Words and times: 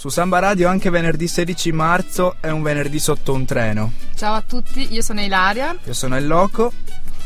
Su 0.00 0.08
Samba 0.08 0.38
Radio 0.38 0.66
anche 0.66 0.88
venerdì 0.88 1.28
16 1.28 1.72
marzo 1.72 2.36
è 2.40 2.48
un 2.48 2.62
venerdì 2.62 2.98
sotto 2.98 3.34
un 3.34 3.44
treno. 3.44 3.92
Ciao 4.14 4.32
a 4.32 4.40
tutti, 4.40 4.94
io 4.94 5.02
sono 5.02 5.20
Ilaria. 5.20 5.76
Io 5.84 5.92
sono 5.92 6.16
il 6.16 6.26
Loco 6.26 6.72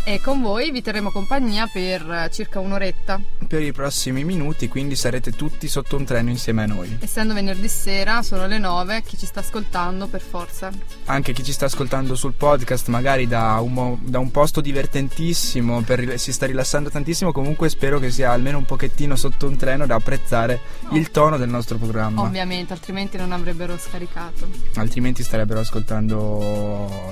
e 0.04 0.20
con 0.20 0.42
voi 0.42 0.70
vi 0.70 0.82
terremo 0.82 1.10
compagnia 1.10 1.66
per 1.66 2.02
eh, 2.02 2.30
circa 2.30 2.60
un'oretta. 2.60 3.18
Per 3.48 3.62
i 3.62 3.72
prossimi 3.72 4.22
minuti, 4.22 4.68
quindi 4.68 4.96
sarete 4.96 5.32
tutti 5.32 5.66
sotto 5.66 5.96
un 5.96 6.04
treno 6.04 6.28
insieme 6.28 6.64
a 6.64 6.66
noi. 6.66 6.98
Essendo 7.00 7.32
venerdì 7.32 7.68
sera, 7.68 8.22
sono 8.22 8.46
le 8.46 8.58
9, 8.58 9.02
chi 9.02 9.16
ci 9.16 9.24
sta 9.24 9.40
ascoltando 9.40 10.06
per 10.06 10.20
forza. 10.20 10.70
Anche 11.06 11.32
chi 11.32 11.42
ci 11.42 11.52
sta 11.52 11.66
ascoltando 11.66 12.14
sul 12.14 12.34
podcast, 12.34 12.88
magari 12.88 13.26
da 13.26 13.60
un, 13.60 13.98
da 14.02 14.18
un 14.18 14.30
posto 14.30 14.60
divertentissimo, 14.60 15.80
per, 15.82 16.18
si 16.18 16.32
sta 16.32 16.46
rilassando 16.46 16.90
tantissimo, 16.90 17.32
comunque 17.32 17.70
spero 17.70 17.98
che 17.98 18.10
sia 18.10 18.30
almeno 18.30 18.58
un 18.58 18.64
pochettino 18.64 19.16
sotto 19.16 19.46
un 19.46 19.56
treno 19.56 19.86
da 19.86 19.94
apprezzare 19.94 20.60
oh. 20.88 20.96
il 20.96 21.10
tono 21.10 21.38
del 21.38 21.48
nostro 21.48 21.78
programma. 21.78 22.22
Ovviamente, 22.22 22.74
altrimenti 22.74 23.16
non 23.16 23.32
avrebbero 23.32 23.78
scaricato. 23.78 24.48
Altrimenti 24.74 25.22
starebbero 25.22 25.60
ascoltando, 25.60 26.16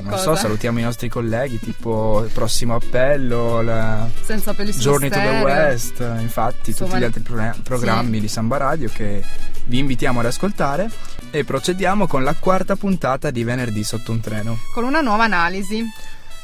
non 0.03 0.11
Cosa? 0.11 0.23
so, 0.23 0.34
salutiamo 0.34 0.79
i 0.79 0.83
nostri 0.83 1.09
colleghi, 1.09 1.59
tipo 1.59 2.29
prossimo 2.34 2.81
appello, 2.83 3.62
la 3.62 4.08
Senza 4.22 4.52
Journey 4.52 5.08
to 5.08 5.19
the 5.19 5.41
West, 5.42 6.00
infatti 6.19 6.70
Insomma, 6.70 6.91
tutti 6.91 7.00
gli 7.00 7.05
altri 7.05 7.20
pro- 7.22 7.55
programmi 7.62 8.14
sì. 8.14 8.20
di 8.20 8.28
Samba 8.28 8.56
Radio 8.58 8.91
che 8.92 9.22
vi 9.66 9.78
invitiamo 9.78 10.20
ad 10.20 10.27
ascoltare 10.27 10.91
e 11.30 11.44
procediamo 11.44 12.06
con 12.06 12.22
la 12.25 12.34
quarta 12.34 12.77
puntata 12.77 13.30
di 13.30 13.44
Venerdì 13.44 13.84
sotto 13.84 14.12
un 14.12 14.20
treno. 14.20 14.58
Con 14.75 14.84
una 14.84 15.00
nuova 15.00 15.25
analisi. 15.25 15.84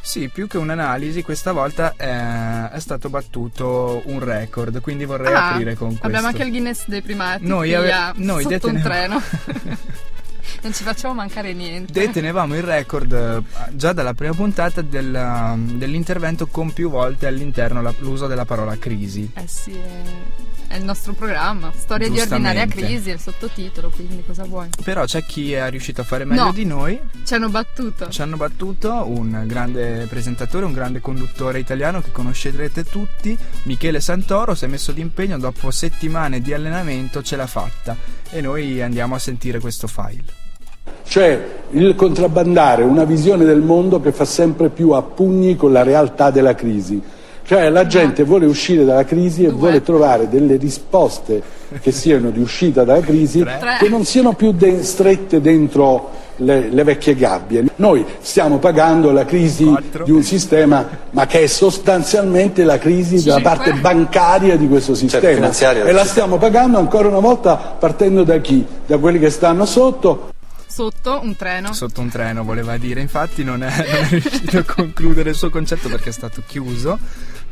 Sì, 0.01 0.31
più 0.33 0.47
che 0.47 0.57
un'analisi, 0.57 1.23
questa 1.23 1.53
volta 1.53 1.93
è, 1.95 2.71
è 2.71 2.81
stato 2.81 3.11
battuto 3.11 4.01
un 4.07 4.21
record, 4.21 4.81
quindi 4.81 5.05
vorrei 5.05 5.35
ah, 5.35 5.51
aprire 5.51 5.75
con 5.75 5.89
questo. 5.89 6.07
Abbiamo 6.07 6.29
anche 6.29 6.45
il 6.45 6.51
Guinness 6.51 6.85
dei 6.87 7.03
primati. 7.03 7.47
Noi, 7.47 7.75
ave- 7.75 8.13
noi 8.15 8.43
sotto 8.43 8.55
detenevo- 8.55 8.77
un 8.77 8.83
treno. 8.83 9.23
non 10.63 10.73
ci 10.73 10.83
facciamo 10.83 11.15
mancare 11.15 11.53
niente. 11.53 11.93
Detenevamo 11.93 12.57
il 12.57 12.63
record 12.63 13.13
eh, 13.13 13.43
già 13.73 13.93
dalla 13.93 14.15
prima 14.15 14.35
puntata 14.35 14.83
del, 14.83 15.15
um, 15.15 15.79
dell'intervento 15.79 16.47
con 16.47 16.73
più 16.73 16.91
volte 16.91 17.27
all'interno 17.27 17.83
la, 17.83 17.95
l'uso 17.99 18.27
della 18.27 18.45
parola 18.45 18.77
crisi. 18.79 19.31
Eh 19.35 19.47
sì, 19.47 19.73
è, 19.73 20.03
è 20.69 20.77
il 20.77 20.85
nostro 20.85 21.13
programma. 21.15 21.73
Storia 21.75 22.09
di 22.11 22.21
ordinaria 22.21 22.67
crisi, 22.67 23.11
è 23.11 23.15
il 23.15 23.21
sottotitolo, 23.21 23.91
quindi 23.91 24.23
cosa 24.27 24.45
vuoi? 24.45 24.69
Però 24.85 25.05
c'è 25.05 25.25
chi 25.25 25.53
è 25.53 25.69
riuscito 25.71 26.03
a 26.03 26.05
fare 26.05 26.25
meglio 26.25 26.45
no, 26.45 26.53
di 26.53 26.65
noi. 26.65 27.01
Ci 27.25 27.35
hanno 27.35 27.49
battuto. 27.49 28.09
Ci 28.09 28.23
hanno 28.23 28.37
battuto 28.37 29.05
un 29.09 29.45
grande 29.47 30.07
presentatore, 30.09 30.65
un 30.65 30.73
grande 30.73 31.01
conduttore 31.01 31.59
italiano 31.59 32.03
che 32.03 32.13
conoscerete 32.13 32.85
tutti, 32.85 33.37
Michele 33.65 34.01
Santoro, 34.01 34.55
si 34.55 34.65
è 34.65 34.69
messo 34.69 34.93
d'impegno, 34.93 35.39
dopo 35.39 35.71
settimane 35.71 36.41
di 36.41 36.53
allenamento 36.53 37.23
ce 37.23 37.37
l'ha 37.37 37.47
fatta 37.47 37.97
e 38.31 38.41
noi 38.41 38.83
andiamo 38.83 39.15
a 39.15 39.19
sentire 39.19 39.61
questo 39.61 39.87
file. 39.87 40.47
Cioè 41.05 41.57
il 41.71 41.95
contrabbandare 41.95 42.83
una 42.83 43.05
visione 43.05 43.45
del 43.45 43.61
mondo 43.61 44.01
che 44.01 44.13
fa 44.13 44.25
sempre 44.25 44.69
più 44.69 44.91
a 44.91 45.03
pugni 45.03 45.57
con 45.57 45.73
la 45.73 45.83
realtà 45.83 46.31
della 46.31 46.55
crisi. 46.55 47.01
Cioè 47.49 47.71
la 47.71 47.87
gente 47.87 48.25
vuole 48.25 48.45
uscire 48.45 48.85
dalla 48.85 49.07
crisi 49.07 49.45
e 49.45 49.49
vuole 49.49 49.83
trovare 49.83 50.29
delle 50.29 50.57
risposte 50.57 51.43
che 51.81 51.93
siano 51.93 52.29
di 52.29 52.41
uscita 52.41 52.85
dalla 52.85 53.01
crisi 53.01 53.43
che 53.81 53.89
non 53.89 54.05
siano 54.05 54.35
più 54.35 54.53
de- 54.53 54.83
strette 54.83 55.41
dentro 55.41 56.11
le, 56.37 56.69
le, 56.69 56.85
vecchie 56.85 57.15
gabbie. 57.15 57.65
Noi 57.77 58.05
stiamo 58.21 58.59
pagando 58.59 59.13
la 59.13 59.25
crisi 59.25 59.65
di 60.05 60.11
un 60.11 60.23
sistema, 60.23 60.87
ma 61.13 61.27
che 61.27 61.45
è 61.45 61.47
sostanzialmente 61.47 62.65
la 62.65 62.77
crisi 62.77 63.23
della 63.23 63.41
parte 63.41 63.73
bancaria 63.73 64.57
di 64.59 64.69
questo 64.69 64.95
cioè, 64.95 65.09
sistema. 65.09 65.51
e 65.87 65.93
la 65.93 66.05
stiamo 66.05 66.37
pagando 66.37 66.77
ancora 66.77 67.09
una 67.09 67.21
volta 67.21 67.57
partendo 67.57 68.25
da 68.25 68.39
chi? 68.41 68.63
Da 68.85 68.99
quelli 68.99 69.19
che 69.19 69.31
stanno 69.31 69.65
sotto 69.65 70.37
Sotto 70.79 71.19
un 71.25 71.35
treno. 71.35 71.73
Sotto 71.73 72.01
un 72.01 72.09
treno 72.09 72.45
voleva 72.45 72.77
dire, 72.77 73.01
infatti 73.01 73.43
non 73.43 73.65
è, 73.65 73.69
non 73.69 74.05
è 74.05 74.09
riuscito 74.11 74.59
a 74.59 74.63
concludere 74.63 75.31
il 75.31 75.35
suo 75.35 75.51
concetto 75.51 75.89
perché 75.89 76.11
è 76.11 76.13
stato 76.13 76.41
chiuso 76.47 77.01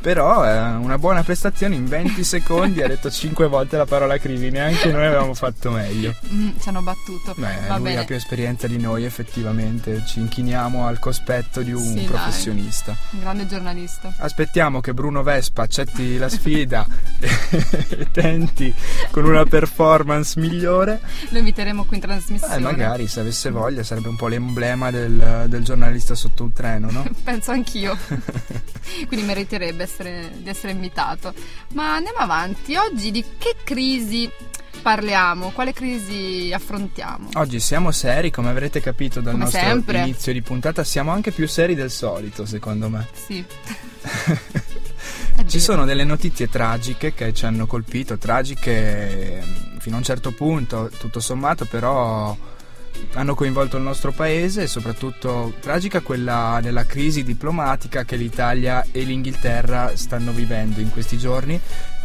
però 0.07 0.43
è 0.43 0.57
una 0.77 0.97
buona 0.97 1.21
prestazione 1.21 1.75
in 1.75 1.85
20 1.85 2.23
secondi 2.23 2.81
ha 2.81 2.87
detto 2.87 3.11
5 3.11 3.47
volte 3.47 3.75
la 3.75 3.85
parola 3.85 4.17
crisi 4.17 4.49
neanche 4.49 4.89
noi 4.89 5.05
avevamo 5.05 5.33
fatto 5.33 5.69
meglio. 5.69 6.15
Mm, 6.31 6.51
ci 6.61 6.69
hanno 6.69 6.81
battuto. 6.81 7.33
Beh, 7.35 7.67
Va 7.67 7.75
lui 7.75 7.89
bene. 7.89 7.99
ha 7.99 8.03
più 8.05 8.15
esperienza 8.15 8.67
di 8.67 8.77
noi 8.77 9.03
effettivamente. 9.03 10.05
Ci 10.07 10.19
inchiniamo 10.19 10.87
al 10.87 10.99
cospetto 10.99 11.61
di 11.61 11.73
un 11.73 11.97
sì, 11.97 12.05
professionista. 12.05 12.93
Dai. 12.93 13.09
un 13.15 13.19
grande 13.19 13.47
giornalista. 13.47 14.13
Aspettiamo 14.19 14.79
che 14.79 14.93
Bruno 14.93 15.23
Vespa 15.23 15.63
accetti 15.63 16.17
la 16.17 16.29
sfida 16.29 16.87
e 17.19 18.07
tenti 18.09 18.73
con 19.11 19.25
una 19.25 19.43
performance 19.43 20.39
migliore. 20.39 21.01
Lo 21.31 21.39
inviteremo 21.39 21.83
qui 21.83 21.97
in 21.97 22.01
trasmissione. 22.01 22.55
Eh, 22.55 22.59
magari 22.59 23.07
se 23.07 23.19
avesse 23.19 23.49
voglia 23.49 23.83
sarebbe 23.83 24.07
un 24.07 24.15
po' 24.15 24.27
l'emblema 24.27 24.89
del, 24.89 25.47
del 25.49 25.65
giornalista 25.65 26.15
sotto 26.15 26.43
un 26.43 26.53
treno 26.53 26.91
no? 26.91 27.05
penso 27.25 27.51
anch'io. 27.51 27.97
Quindi 29.07 29.25
meriterebbe 29.25 29.83
essere, 29.97 30.31
di 30.35 30.49
essere 30.49 30.73
invitato. 30.73 31.33
Ma 31.73 31.95
andiamo 31.95 32.19
avanti. 32.19 32.75
Oggi 32.75 33.11
di 33.11 33.23
che 33.37 33.55
crisi 33.63 34.29
parliamo? 34.81 35.51
Quale 35.51 35.73
crisi 35.73 36.51
affrontiamo? 36.53 37.29
Oggi 37.33 37.59
siamo 37.59 37.91
seri, 37.91 38.29
come 38.29 38.49
avrete 38.49 38.79
capito 38.79 39.21
dal 39.21 39.33
come 39.33 39.45
nostro 39.45 39.61
sempre. 39.61 39.99
inizio 39.99 40.33
di 40.33 40.41
puntata, 40.41 40.83
siamo 40.83 41.11
anche 41.11 41.31
più 41.31 41.47
seri 41.47 41.75
del 41.75 41.91
solito, 41.91 42.45
secondo 42.45 42.89
me. 42.89 43.07
Sì. 43.13 43.43
ci 45.47 45.59
sono 45.59 45.85
delle 45.85 46.03
notizie 46.03 46.47
tragiche 46.47 47.13
che 47.13 47.33
ci 47.33 47.45
hanno 47.45 47.65
colpito, 47.65 48.17
tragiche 48.17 49.41
fino 49.79 49.95
a 49.95 49.99
un 49.99 50.05
certo 50.05 50.31
punto, 50.31 50.89
tutto 50.97 51.19
sommato, 51.19 51.65
però 51.65 52.35
hanno 53.13 53.35
coinvolto 53.35 53.77
il 53.77 53.83
nostro 53.83 54.11
paese 54.11 54.63
e 54.63 54.67
soprattutto 54.67 55.53
tragica 55.59 56.01
quella 56.01 56.59
della 56.61 56.85
crisi 56.85 57.23
diplomatica 57.23 58.03
che 58.03 58.15
l'Italia 58.15 58.85
e 58.91 59.01
l'Inghilterra 59.03 59.95
stanno 59.95 60.31
vivendo 60.31 60.79
in 60.79 60.91
questi 60.91 61.17
giorni 61.17 61.59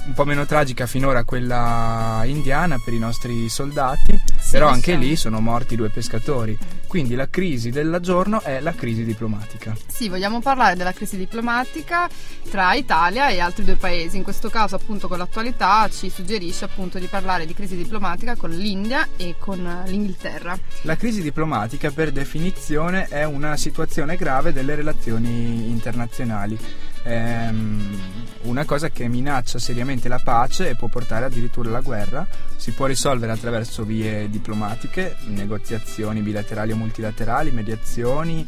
un 0.05 0.15
po' 0.15 0.25
meno 0.25 0.45
tragica 0.47 0.87
finora 0.87 1.25
quella 1.25 2.23
indiana 2.25 2.79
per 2.83 2.93
i 2.93 2.99
nostri 2.99 3.49
soldati, 3.49 4.21
sì, 4.39 4.51
però 4.51 4.69
anche 4.69 4.97
lì 4.97 5.17
sono 5.17 5.41
morti 5.41 5.77
due 5.77 5.91
pescatori. 5.91 6.59
Quindi 6.87 7.15
la 7.15 7.29
crisi 7.31 7.71
del 7.71 7.99
giorno 8.03 8.43
è 8.43 8.61
la 8.61 8.75
crisi 8.75 9.03
diplomatica. 9.03 9.75
Sì, 9.87 10.11
vogliamo 10.11 10.41
parlare 10.41 10.77
della 10.77 10.93
crisi 10.93 11.17
diplomatica 11.17 12.07
tra 12.51 12.75
Italia 12.75 13.31
e 13.31 13.41
altri 13.41 13.65
due 13.65 13.77
paesi. 13.77 14.19
In 14.19 14.23
questo 14.23 14.51
caso, 14.51 14.75
appunto, 14.75 15.09
con 15.09 15.17
l'attualità 15.17 15.89
ci 15.89 16.11
suggerisce 16.11 16.67
appunto 16.67 16.99
di 16.99 17.07
parlare 17.07 17.47
di 17.47 17.55
crisi 17.55 17.77
diplomatica 17.77 18.37
con 18.37 18.51
l'India 18.51 19.09
e 19.17 19.37
con 19.39 19.83
l'Inghilterra. 19.87 20.59
La 20.83 20.97
crisi 20.97 21.23
diplomatica 21.23 21.91
per 21.91 22.13
definizione 22.13 23.07
è 23.09 23.25
una 23.25 23.57
situazione 23.57 24.17
grave 24.17 24.53
delle 24.53 24.75
relazioni 24.75 25.71
internazionali 25.71 26.59
ehm, 27.05 28.01
una 28.43 28.65
cosa 28.65 28.89
che 28.91 29.07
minaccia 29.09 29.59
seriamente 29.59 30.09
la 30.09 30.21
pace 30.23 30.71
e 30.71 30.75
può 30.75 30.89
portare 30.89 31.27
addirittura 31.27 31.69
alla 31.69 31.81
guerra. 31.81 32.27
Si 32.57 32.73
può 32.73 32.87
risolvere 32.87 33.33
attraverso 33.33 33.85
vie 33.85 34.29
diplomatiche, 34.29 35.17
negoziazioni 35.27 36.21
bilaterali 36.21 36.73
o 36.73 36.77
multilaterali, 36.77 37.51
mediazioni. 37.51 38.47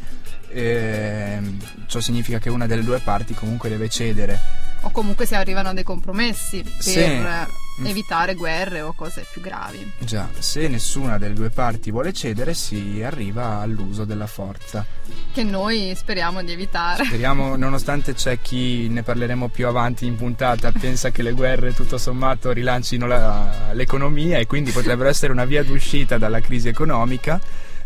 Ehm, 0.49 1.57
ciò 1.87 1.99
significa 1.99 2.39
che 2.39 2.49
una 2.49 2.65
delle 2.67 2.83
due 2.83 2.99
parti 2.99 3.33
comunque 3.33 3.69
deve 3.69 3.89
cedere. 3.89 4.39
O 4.81 4.91
comunque 4.91 5.25
si 5.25 5.35
arrivano 5.35 5.69
a 5.69 5.73
dei 5.73 5.83
compromessi 5.83 6.61
per 6.61 6.83
sì. 6.83 7.63
Evitare 7.83 8.35
guerre 8.35 8.81
o 8.81 8.93
cose 8.93 9.25
più 9.31 9.41
gravi. 9.41 9.91
Già, 9.99 10.29
se 10.37 10.67
nessuna 10.67 11.17
delle 11.17 11.33
due 11.33 11.49
parti 11.49 11.91
vuole 11.91 12.13
cedere 12.13 12.53
si 12.53 13.01
arriva 13.03 13.59
all'uso 13.59 14.05
della 14.05 14.27
forza. 14.27 14.85
Che 15.33 15.43
noi 15.43 15.93
speriamo 15.95 16.41
di 16.43 16.51
evitare. 16.51 17.03
Speriamo, 17.03 17.55
nonostante 17.55 18.13
c'è 18.13 18.39
chi, 18.39 18.87
ne 18.87 19.03
parleremo 19.03 19.49
più 19.49 19.67
avanti 19.67 20.05
in 20.05 20.15
puntata, 20.15 20.71
pensa 20.71 21.11
che 21.11 21.21
le 21.21 21.33
guerre 21.33 21.73
tutto 21.73 21.97
sommato 21.97 22.51
rilancino 22.51 23.05
la, 23.07 23.71
l'economia 23.73 24.37
e 24.37 24.45
quindi 24.45 24.71
potrebbero 24.71 25.09
essere 25.09 25.31
una 25.31 25.45
via 25.45 25.63
d'uscita 25.63 26.17
dalla 26.17 26.39
crisi 26.39 26.67
economica. 26.67 27.39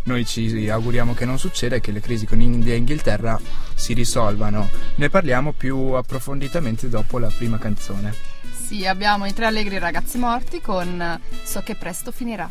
Noi 0.04 0.26
ci 0.26 0.70
auguriamo 0.70 1.14
che 1.14 1.26
non 1.26 1.38
succeda 1.38 1.76
e 1.76 1.82
che 1.82 1.92
le 1.92 2.00
crisi 2.00 2.26
con 2.26 2.42
India 2.42 2.74
e 2.74 2.78
Inghilterra 2.78 3.40
si 3.76 3.94
risolvano. 3.94 4.70
Ne 4.96 5.10
parliamo 5.10 5.52
più 5.52 5.78
approfonditamente 5.92 6.90
dopo 6.90 7.20
la 7.20 7.32
prima 7.36 7.58
canzone. 7.58 8.29
Sì, 8.70 8.86
abbiamo 8.86 9.26
i 9.26 9.34
tre 9.34 9.48
allegri 9.48 9.80
ragazzi 9.80 10.20
morti 10.20 10.62
con 10.62 11.20
So 11.42 11.64
che 11.64 11.74
presto 11.74 12.12
finirà. 12.12 12.48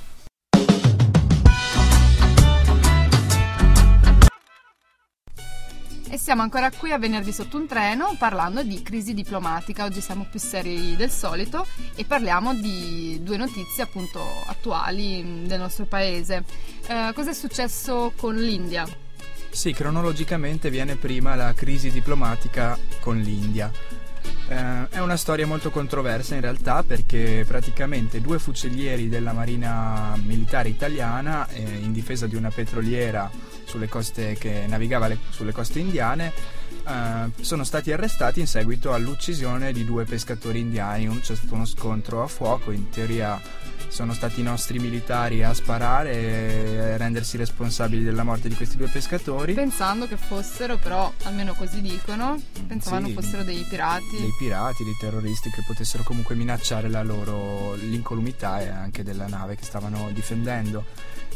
E 6.11 6.19
siamo 6.19 6.43
ancora 6.43 6.73
qui 6.73 6.91
a 6.91 6.99
venerdì 6.99 7.31
sotto 7.31 7.57
un 7.57 7.69
treno 7.69 8.17
parlando 8.19 8.65
di 8.65 8.83
crisi 8.83 9.15
diplomatica. 9.15 9.85
Oggi 9.85 10.01
siamo 10.01 10.27
più 10.29 10.41
seri 10.41 10.97
del 10.97 11.13
solito 11.13 11.65
e 11.95 12.05
parliamo 12.05 12.53
di 12.53 13.21
due 13.23 13.37
notizie 13.37 13.85
appunto 13.85 14.21
attuali 14.47 15.45
del 15.47 15.61
nostro 15.61 15.85
paese. 15.85 16.43
Eh, 16.89 17.13
cosa 17.15 17.33
successo 17.33 18.13
con 18.17 18.35
l'India? 18.35 18.85
Sì, 19.51 19.73
cronologicamente 19.73 20.69
viene 20.69 20.97
prima 20.97 21.37
la 21.37 21.55
crisi 21.55 21.93
diplomatica 21.93 22.77
con 22.99 23.21
l'India. 23.21 23.71
Eh, 24.49 24.89
è 24.89 24.99
una 25.01 25.17
storia 25.17 25.47
molto 25.47 25.71
controversa 25.71 26.35
in 26.35 26.41
realtà 26.41 26.83
perché 26.83 27.45
praticamente 27.47 28.23
due 28.23 28.39
fucilieri 28.39 29.11
della 29.11 29.33
Marina 29.33 30.15
Militare 30.25 30.71
Italiana 30.71 31.47
eh, 31.49 31.61
in 31.61 31.93
difesa 31.93 32.27
di 32.27 32.35
una 32.35 32.51
petroliera 32.51 33.31
che 34.39 34.65
navigava 34.67 35.09
le, 35.09 35.19
sulle 35.29 35.53
coste 35.53 35.79
indiane 35.79 36.33
eh, 36.89 37.31
sono 37.43 37.65
stati 37.65 37.93
arrestati 37.93 38.41
in 38.41 38.47
seguito 38.47 38.95
all'uccisione 38.95 39.73
di 39.73 39.85
due 39.85 40.05
pescatori 40.05 40.61
indiani. 40.61 41.21
C'è 41.21 41.35
stato 41.35 41.55
uno 41.55 41.67
scontro 41.67 42.23
a 42.23 42.27
fuoco, 42.27 42.71
in 42.71 42.89
teoria 42.89 43.39
sono 43.89 44.13
stati 44.13 44.41
i 44.41 44.43
nostri 44.43 44.79
militari 44.79 45.43
a 45.43 45.53
sparare 45.53 46.13
e 46.13 46.97
rendersi 46.97 47.37
responsabili 47.37 48.05
della 48.05 48.23
morte 48.23 48.49
di 48.49 48.55
questi 48.55 48.77
due 48.77 48.89
pescatori. 48.89 49.55
Pensando 49.55 50.07
che 50.07 50.17
fossero, 50.17 50.77
però, 50.77 51.13
almeno 51.25 51.55
così 51.55 51.81
dicono, 51.81 52.41
pensavano 52.67 53.09
sì, 53.09 53.13
fossero 53.15 53.43
dei 53.43 53.65
pirati. 53.69 54.17
Dei 54.19 54.35
pirati, 54.39 54.85
dei 54.85 54.97
terroristi 54.99 55.51
che 55.51 55.63
potessero 55.67 56.03
comunque 56.05 56.35
minacciare 56.35 56.89
la 56.89 57.03
loro 57.03 57.75
l'incolumità 57.75 58.61
e 58.61 58.69
anche 58.69 59.03
della 59.03 59.27
nave 59.27 59.57
che 59.57 59.65
stavano 59.65 60.11
difendendo. 60.13 60.85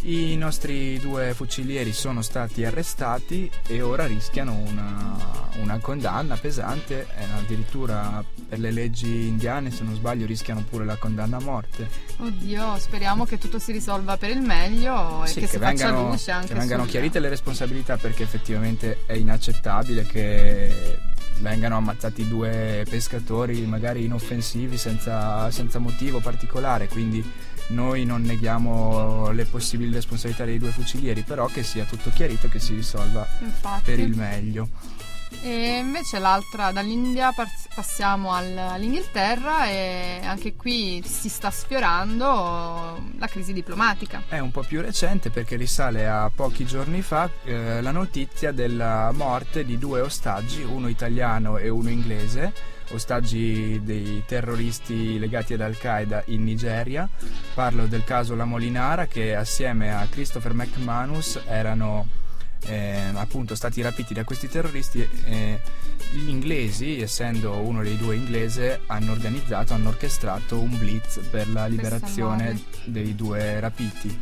I 0.04 0.36
nostri 0.36 0.98
due 0.98 1.32
fucilieri 1.32 1.92
sono 1.92 2.22
stati 2.22 2.64
arrestati 2.64 3.48
e 3.68 3.82
ora 3.82 4.04
rischiano 4.04 4.52
una, 4.56 5.16
una 5.60 5.78
condanna 5.78 6.36
pesante, 6.36 7.06
eh, 7.16 7.24
addirittura 7.38 8.24
per 8.48 8.58
le 8.58 8.72
leggi 8.72 9.28
indiane 9.28 9.70
se 9.70 9.84
non 9.84 9.94
sbaglio 9.94 10.26
rischiano 10.26 10.64
pure 10.68 10.84
la 10.84 10.96
condanna 10.96 11.36
a 11.36 11.40
morte. 11.40 11.88
Oddio, 12.16 12.78
speriamo 12.78 13.24
che 13.24 13.38
tutto 13.38 13.60
si 13.60 13.70
risolva 13.70 14.16
per 14.16 14.30
il 14.30 14.40
meglio 14.40 15.22
e 15.22 15.28
sì, 15.28 15.34
che, 15.34 15.40
che, 15.42 15.46
si 15.46 15.58
vengano, 15.58 15.96
faccia 15.96 16.10
luce 16.10 16.30
anche 16.32 16.46
Che 16.48 16.54
vengano 16.54 16.84
chiarite 16.84 17.20
le 17.20 17.28
responsabilità 17.28 17.96
perché 17.96 18.24
effettivamente 18.24 19.04
è 19.06 19.12
inaccettabile 19.12 20.04
che 20.04 20.98
vengano 21.38 21.76
ammazzati 21.76 22.26
due 22.26 22.84
pescatori 22.88 23.60
magari 23.66 24.04
inoffensivi 24.04 24.76
senza, 24.76 25.50
senza 25.52 25.78
motivo 25.78 26.18
particolare, 26.20 26.88
quindi 26.88 27.24
noi 27.68 28.04
non 28.04 28.22
neghiamo 28.22 29.30
le 29.30 29.44
possibili 29.44 29.92
responsabilità 29.92 30.44
dei 30.44 30.58
due 30.58 30.70
fucilieri, 30.70 31.22
però 31.22 31.46
che 31.46 31.62
sia 31.62 31.84
tutto 31.84 32.10
chiarito 32.10 32.46
e 32.46 32.50
che 32.50 32.60
si 32.60 32.74
risolva 32.74 33.26
Infatti. 33.40 33.82
per 33.84 33.98
il 33.98 34.16
meglio. 34.16 34.68
E 35.40 35.78
invece 35.78 36.18
l'altra, 36.18 36.72
dall'India 36.72 37.32
passiamo 37.74 38.34
all'Inghilterra 38.34 39.66
e 39.66 40.20
anche 40.22 40.54
qui 40.54 41.02
si 41.04 41.28
sta 41.28 41.50
sfiorando 41.50 43.02
la 43.18 43.26
crisi 43.26 43.52
diplomatica. 43.52 44.22
È 44.28 44.38
un 44.38 44.50
po' 44.50 44.62
più 44.62 44.82
recente 44.82 45.30
perché 45.30 45.56
risale 45.56 46.06
a 46.06 46.30
pochi 46.32 46.66
giorni 46.66 47.02
fa 47.02 47.30
eh, 47.44 47.80
la 47.80 47.90
notizia 47.90 48.52
della 48.52 49.10
morte 49.12 49.64
di 49.64 49.78
due 49.78 50.00
ostaggi, 50.00 50.62
uno 50.62 50.88
italiano 50.88 51.56
e 51.56 51.68
uno 51.68 51.88
inglese, 51.88 52.52
ostaggi 52.92 53.80
dei 53.84 54.22
terroristi 54.26 55.18
legati 55.18 55.54
ad 55.54 55.60
Al-Qaeda 55.60 56.24
in 56.26 56.44
Nigeria. 56.44 57.08
Parlo 57.54 57.86
del 57.86 58.04
caso 58.04 58.34
La 58.34 58.44
Molinara 58.44 59.06
che 59.06 59.34
assieme 59.34 59.92
a 59.94 60.06
Christopher 60.08 60.54
McManus 60.54 61.40
erano 61.46 62.20
eh, 62.66 63.10
appunto 63.14 63.54
stati 63.54 63.82
rapiti 63.82 64.14
da 64.14 64.24
questi 64.24 64.48
terroristi 64.48 65.06
eh, 65.24 65.60
gli 66.12 66.28
inglesi 66.28 67.00
essendo 67.00 67.54
uno 67.54 67.82
dei 67.82 67.96
due 67.96 68.14
inglese 68.14 68.82
hanno 68.86 69.12
organizzato 69.12 69.74
hanno 69.74 69.88
orchestrato 69.88 70.60
un 70.60 70.78
blitz 70.78 71.18
per 71.30 71.48
la 71.48 71.66
liberazione 71.66 72.60
dei 72.84 73.14
due 73.14 73.58
rapiti 73.58 74.16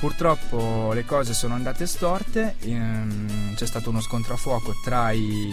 purtroppo 0.00 0.92
le 0.92 1.04
cose 1.04 1.34
sono 1.34 1.54
andate 1.54 1.86
storte 1.86 2.56
ehm, 2.60 3.54
c'è 3.54 3.66
stato 3.66 3.90
uno 3.90 4.00
scontro 4.00 4.34
a 4.34 4.36
fuoco 4.36 4.74
tra 4.82 5.12
i 5.12 5.52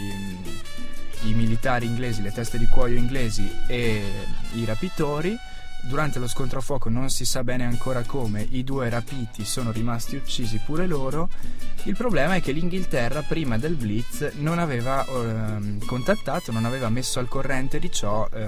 i 1.25 1.33
militari 1.33 1.85
inglesi, 1.85 2.21
le 2.21 2.31
teste 2.31 2.57
di 2.57 2.67
cuoio 2.67 2.97
inglesi 2.97 3.51
e 3.67 4.03
i 4.53 4.65
rapitori. 4.65 5.37
Durante 5.81 6.17
lo 6.17 6.27
scontro 6.27 6.57
a 6.57 6.61
fuoco 6.63 6.89
non 6.89 7.11
si 7.11 7.25
sa 7.25 7.43
bene 7.43 7.63
ancora 7.63 8.01
come 8.01 8.41
i 8.49 8.63
due 8.63 8.89
rapiti 8.89 9.45
sono 9.45 9.71
rimasti 9.71 10.15
uccisi 10.15 10.59
pure 10.65 10.87
loro. 10.87 11.29
Il 11.83 11.95
problema 11.95 12.33
è 12.33 12.41
che 12.41 12.53
l'Inghilterra 12.53 13.21
prima 13.21 13.59
del 13.59 13.75
Blitz 13.75 14.31
non 14.37 14.57
aveva 14.57 15.05
eh, 15.05 15.85
contattato, 15.85 16.51
non 16.51 16.65
aveva 16.65 16.89
messo 16.89 17.19
al 17.19 17.27
corrente 17.27 17.77
di 17.77 17.91
ciò 17.91 18.27
eh, 18.33 18.47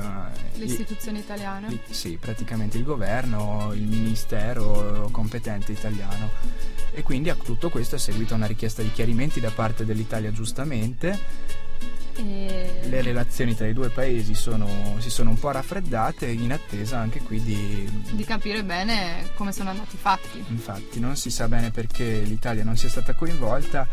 le 0.55 0.65
istituzioni 0.65 1.19
italiane. 1.19 1.67
Li, 1.69 1.79
sì, 1.91 2.17
praticamente 2.19 2.79
il 2.79 2.83
governo, 2.83 3.71
il 3.73 3.85
ministero 3.85 5.07
competente 5.11 5.71
italiano. 5.73 6.31
E 6.91 7.03
quindi 7.03 7.29
a 7.29 7.35
tutto 7.35 7.69
questo 7.69 7.97
è 7.97 7.99
seguita 7.99 8.33
una 8.33 8.47
richiesta 8.47 8.81
di 8.81 8.91
chiarimenti 8.91 9.39
da 9.39 9.51
parte 9.51 9.85
dell'Italia 9.85 10.31
giustamente 10.31 11.19
e... 12.17 12.79
Le 12.83 13.01
relazioni 13.01 13.55
tra 13.55 13.67
i 13.67 13.73
due 13.73 13.89
paesi 13.89 14.33
sono, 14.33 14.95
si 14.99 15.09
sono 15.09 15.29
un 15.31 15.39
po' 15.39 15.51
raffreddate 15.51 16.27
in 16.27 16.51
attesa 16.51 16.99
anche 16.99 17.21
qui 17.21 17.41
di... 17.41 17.89
di 18.11 18.23
capire 18.23 18.63
bene 18.63 19.31
come 19.35 19.51
sono 19.51 19.69
andati 19.69 19.95
i 19.95 19.99
fatti. 19.99 20.43
Infatti 20.49 20.99
non 20.99 21.15
si 21.15 21.29
sa 21.29 21.47
bene 21.47 21.71
perché 21.71 22.21
l'Italia 22.21 22.63
non 22.63 22.77
sia 22.77 22.89
stata 22.89 23.13
coinvolta, 23.13 23.87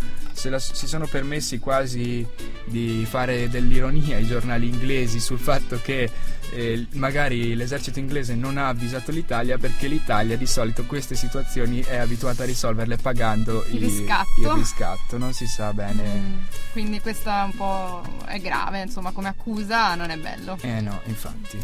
la, 0.44 0.59
si 0.59 0.87
sono 0.87 1.06
permessi 1.06 1.59
quasi 1.59 2.26
di 2.65 3.06
fare 3.09 3.49
dell'ironia 3.49 4.19
i 4.19 4.26
giornali 4.26 4.69
inglesi 4.69 5.21
sul 5.21 5.38
fatto 5.38 5.81
che 5.82 6.11
eh, 6.55 6.87
magari 6.93 7.55
l'esercito 7.55 7.99
inglese 7.99 8.35
non 8.35 8.59
ha 8.59 8.69
avvisato 8.69 9.11
l'Italia 9.11 9.59
perché 9.59 9.87
l'Italia 9.87 10.37
di 10.37 10.47
solito 10.47 10.85
queste 10.85 11.14
situazioni 11.14 11.81
è 11.81 11.97
abituata 11.97 12.43
a 12.43 12.47
risolverle 12.47 12.97
pagando 12.97 13.64
il, 13.71 13.81
riscatto. 13.81 14.40
il 14.40 14.49
riscatto. 14.50 15.19
non 15.19 15.33
si 15.33 15.47
sa 15.47 15.73
bene. 15.73 16.02
Mm, 16.04 16.37
quindi 16.73 17.00
questa 17.00 17.43
è 17.43 17.45
un 17.47 17.54
po' 17.57 18.02
è 18.26 18.38
grave, 18.40 18.83
insomma, 18.83 19.11
come 19.12 19.28
accusa 19.28 19.94
non 19.94 20.11
è 20.11 20.16
bello. 20.16 20.59
Eh 20.61 20.80
no, 20.80 21.00
infatti. 21.04 21.59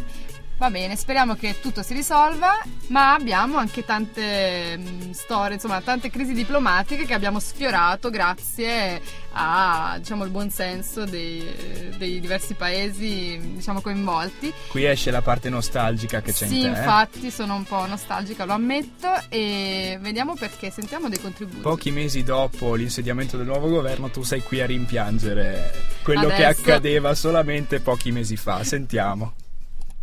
Va 0.61 0.69
bene, 0.69 0.95
speriamo 0.95 1.33
che 1.33 1.59
tutto 1.59 1.81
si 1.81 1.95
risolva, 1.95 2.61
ma 2.89 3.15
abbiamo 3.15 3.57
anche 3.57 3.83
tante 3.83 4.77
mh, 4.77 5.07
mm, 5.07 5.09
storie, 5.09 5.55
insomma, 5.55 5.81
tante 5.81 6.11
crisi 6.11 6.33
diplomatiche 6.33 7.05
che 7.05 7.15
abbiamo 7.15 7.39
sfiorato 7.39 8.11
grazie 8.11 9.01
a, 9.31 9.95
diciamo, 9.97 10.23
il 10.23 10.29
buonsenso 10.29 11.05
dei, 11.05 11.91
dei 11.97 12.19
diversi 12.19 12.53
paesi, 12.53 13.39
diciamo, 13.55 13.81
coinvolti. 13.81 14.53
Qui 14.67 14.85
esce 14.85 15.09
la 15.09 15.23
parte 15.23 15.49
nostalgica 15.49 16.21
che 16.21 16.31
c'è 16.31 16.45
sì, 16.45 16.59
in 16.59 16.59
te. 16.59 16.59
Sì, 16.59 16.65
eh? 16.65 16.67
infatti, 16.77 17.31
sono 17.31 17.55
un 17.55 17.63
po' 17.63 17.87
nostalgica, 17.87 18.45
lo 18.45 18.53
ammetto, 18.53 19.09
e 19.29 19.97
vediamo 19.99 20.35
perché, 20.35 20.69
sentiamo 20.69 21.09
dei 21.09 21.19
contributi. 21.19 21.61
Pochi 21.61 21.89
mesi 21.89 22.21
dopo 22.21 22.75
l'insediamento 22.75 23.35
del 23.35 23.47
nuovo 23.47 23.67
governo 23.67 24.11
tu 24.11 24.21
sei 24.21 24.43
qui 24.43 24.61
a 24.61 24.67
rimpiangere 24.67 25.73
quello 26.03 26.27
Adesso... 26.27 26.35
che 26.35 26.45
accadeva 26.45 27.15
solamente 27.15 27.79
pochi 27.79 28.11
mesi 28.11 28.37
fa, 28.37 28.63
sentiamo. 28.63 29.33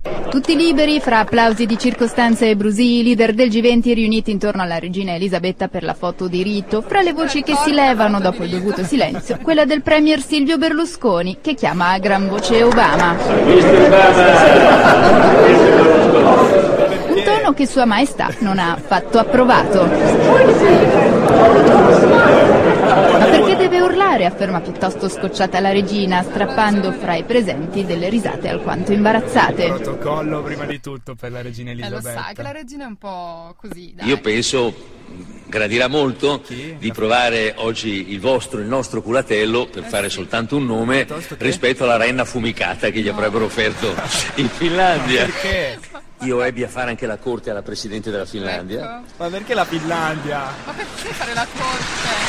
Tutti 0.03 0.55
liberi, 0.57 1.01
fra 1.01 1.19
applausi 1.21 1.67
di 1.67 1.77
circostanza 1.77 2.47
e 2.47 2.55
brusii, 2.55 3.01
i 3.01 3.03
leader 3.03 3.33
del 3.35 3.49
G20 3.49 3.95
riuniti 3.95 4.31
intorno 4.31 4.63
alla 4.63 4.79
regina 4.79 5.15
Elisabetta 5.15 5.69
per 5.69 5.83
la 5.83 5.95
foto 5.95 6.29
di 6.29 6.43
rito. 6.43 6.83
Fra 6.83 7.01
le 7.03 7.13
voci 7.13 7.43
che 7.43 7.55
si 7.57 7.73
levano 7.73 8.21
dopo 8.21 8.45
il 8.45 8.51
dovuto 8.51 8.85
silenzio, 8.85 9.39
quella 9.43 9.65
del 9.65 9.83
premier 9.83 10.21
Silvio 10.21 10.57
Berlusconi, 10.57 11.39
che 11.41 11.55
chiama 11.55 11.91
a 11.91 11.99
gran 11.99 12.29
voce 12.29 12.63
Obama. 12.63 13.17
Un 17.09 17.23
tono 17.25 17.53
che 17.55 17.67
Sua 17.67 17.85
Maestà 17.85 18.29
non 18.41 18.59
ha 18.59 18.75
affatto 18.75 19.19
approvato. 19.19 19.87
Ma 23.19 23.25
perché 23.25 23.57
deve 23.57 23.81
urlare? 23.81 24.18
Afferma 24.29 24.61
piuttosto 24.61 25.09
scocciata 25.09 25.61
la 25.61 25.71
regina, 25.71 26.23
strappando 26.23 26.93
fra 26.93 27.17
i 27.17 27.25
presenti 27.25 27.85
delle 27.85 28.09
risate 28.09 28.49
alquanto 28.49 28.93
imbarazzate. 28.93 29.67
Protocollo 29.67 30.43
prima 30.43 30.65
di 30.65 30.81
tutto 30.81 31.15
per 31.15 31.33
la 31.33 31.43
regina 31.43 31.71
Elisabetta. 31.73 32.11
Eh, 32.11 32.15
lo 32.15 32.21
sa 32.21 32.33
che 32.35 32.43
la 32.43 32.53
regina 32.53 32.85
è 32.85 32.89
un 32.89 32.97
po' 32.97 33.55
così. 33.59 33.93
Dai. 33.95 34.07
Io 34.07 34.21
penso 34.21 34.97
gradirà 35.47 35.89
molto 35.89 36.43
Chi? 36.43 36.77
di 36.79 36.93
provare 36.93 37.55
oggi 37.57 38.13
il 38.13 38.21
vostro, 38.21 38.61
il 38.61 38.67
nostro 38.67 39.03
culatello, 39.03 39.67
per 39.67 39.85
eh 39.85 39.89
fare 39.89 40.09
sì. 40.09 40.17
soltanto 40.17 40.57
un 40.57 40.67
nome, 40.67 41.07
rispetto 41.39 41.85
alla 41.85 41.97
renna 41.97 42.25
fumicata 42.25 42.91
che 42.91 43.01
gli 43.01 43.09
no. 43.09 43.13
avrebbero 43.13 43.47
offerto 43.47 43.95
in 44.37 44.49
Finlandia. 44.49 45.25
Perché? 45.25 45.79
Io 46.23 46.43
ebbi 46.43 46.65
a 46.65 46.69
fare 46.69 46.91
anche 46.91 47.07
la 47.07 47.17
corte 47.17 47.51
alla 47.51 47.63
Presidente 47.63 48.11
della 48.11 48.27
Finlandia. 48.27 48.99
Ecco. 48.99 49.13
Ma 49.17 49.29
perché 49.29 49.55
la 49.55 49.65
Finlandia? 49.65 50.53
Ma 50.65 50.73
perché 50.73 51.13
fare 51.15 51.33
la 51.33 51.47
corte? 51.57 52.28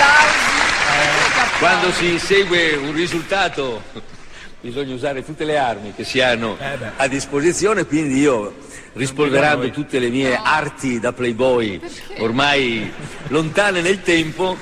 Applausi. 0.00 0.48
Eh, 0.96 1.58
quando 1.58 1.92
si 1.92 2.12
insegue 2.12 2.76
un 2.76 2.92
risultato 2.92 3.82
bisogna 4.60 4.94
usare 4.94 5.24
tutte 5.24 5.44
le 5.44 5.56
armi 5.56 5.92
che 5.94 6.04
si 6.04 6.20
hanno 6.20 6.56
eh 6.58 6.76
a 6.96 7.06
disposizione, 7.06 7.84
quindi 7.84 8.18
io 8.18 8.54
rispolverando 8.94 9.70
tutte 9.70 9.98
le 9.98 10.08
mie 10.08 10.38
arti 10.42 10.98
da 10.98 11.12
playboy 11.12 11.80
ormai 12.18 12.92
lontane 13.28 13.80
nel 13.80 14.02
tempo, 14.02 14.56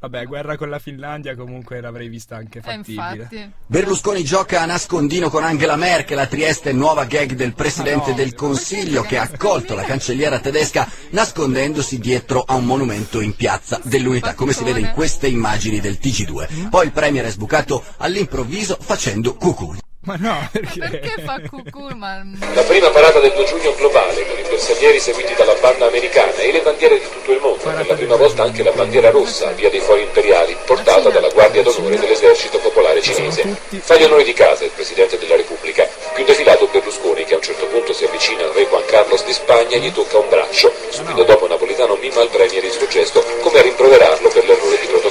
Vabbè, 0.00 0.24
guerra 0.24 0.56
con 0.56 0.70
la 0.70 0.78
Finlandia 0.78 1.36
comunque 1.36 1.78
l'avrei 1.78 2.08
vista 2.08 2.34
anche 2.36 2.60
Eh, 2.60 2.62
fattibile. 2.62 3.52
Berlusconi 3.66 4.24
gioca 4.24 4.62
a 4.62 4.64
nascondino 4.64 5.28
con 5.28 5.44
Angela 5.44 5.76
Merkel, 5.76 6.18
a 6.18 6.26
Trieste 6.26 6.72
nuova 6.72 7.04
gag 7.04 7.32
del 7.34 7.52
Presidente 7.52 8.06
Ah, 8.06 8.10
no. 8.12 8.16
del 8.16 8.34
Consiglio 8.34 9.02
che 9.02 9.18
ha 9.18 9.22
accolto 9.30 9.74
la 9.74 9.82
cancelliera 9.82 10.40
tedesca 10.40 10.88
nascondendosi 11.10 11.98
dietro 11.98 12.42
a 12.46 12.54
un 12.54 12.64
monumento 12.64 13.20
in 13.20 13.34
piazza 13.36 13.78
dell'Unità, 13.84 14.32
come 14.34 14.54
si 14.54 14.64
vede 14.64 14.80
in 14.80 14.90
queste 14.94 15.28
immagini 15.28 15.80
del 15.80 15.98
TG2. 16.00 16.70
Poi 16.70 16.86
il 16.86 16.92
Premier 16.92 17.26
è 17.26 17.30
sbucato 17.30 17.84
all'improvviso 17.98 18.78
facendo 18.80 19.34
cucù. 19.34 19.74
Ma 20.02 20.16
no, 20.18 20.48
perché... 20.50 20.78
Perché 20.80 21.22
fa 21.22 21.38
cucù? 21.46 21.88
Ma... 21.94 22.22
La 22.54 22.62
prima 22.62 22.88
parata 22.88 23.20
del 23.20 23.32
2 23.32 23.44
giugno 23.44 23.74
globale, 23.74 24.26
con 24.26 24.38
i 24.38 24.48
bersaglieri 24.48 24.98
seguiti 24.98 25.34
dalla 25.34 25.54
banda 25.60 25.86
americana 25.88 26.36
e 26.36 26.52
le 26.52 26.60
bandiere 26.62 26.98
di 26.98 27.04
tutto 27.10 27.32
il 27.32 27.40
mondo. 27.40 27.62
Per 27.62 27.86
la 27.86 27.94
prima 27.94 28.16
volta 28.16 28.42
anche 28.42 28.62
la 28.62 28.72
bandiera 28.72 29.10
rossa, 29.10 29.50
via 29.50 29.68
dei 29.68 29.80
Fori 29.80 30.00
Imperiali, 30.00 30.56
portata 30.64 31.10
dalla 31.10 31.28
Guardia 31.28 31.62
d'Onore 31.62 31.98
dell'Esercito 31.98 32.58
Popolare 32.60 33.02
Cinese. 33.02 33.44
Fa 33.80 33.96
gli 33.96 34.04
onori 34.04 34.24
di 34.24 34.32
casa 34.32 34.64
il 34.64 34.70
Presidente 34.70 35.18
della 35.18 35.36
Repubblica. 35.36 35.86
Più 36.14 36.24
defilato 36.24 36.66
Berlusconi, 36.72 37.24
che 37.24 37.34
a 37.34 37.36
un 37.36 37.42
certo 37.42 37.66
punto 37.66 37.92
si 37.92 38.04
avvicina 38.04 38.44
al 38.44 38.52
re 38.52 38.64
Juan 38.68 38.84
Carlos 38.86 39.22
di 39.24 39.34
Spagna 39.34 39.76
e 39.76 39.80
gli 39.80 39.92
tocca 39.92 40.16
un 40.16 40.28
braccio. 40.30 40.72
Subito 40.88 41.24
dopo 41.24 41.46
Napolitano 41.46 41.96
mima 41.96 42.22
al 42.22 42.28
Premier 42.30 42.64
il 42.64 42.70
suo 42.70 42.86
gesto, 42.86 43.22
come 43.42 43.58
a 43.58 43.62
rimproverarlo 43.62 44.28
per 44.30 44.46
l'errore 44.46 44.78
di 44.80 44.86
protocollo. 44.86 45.09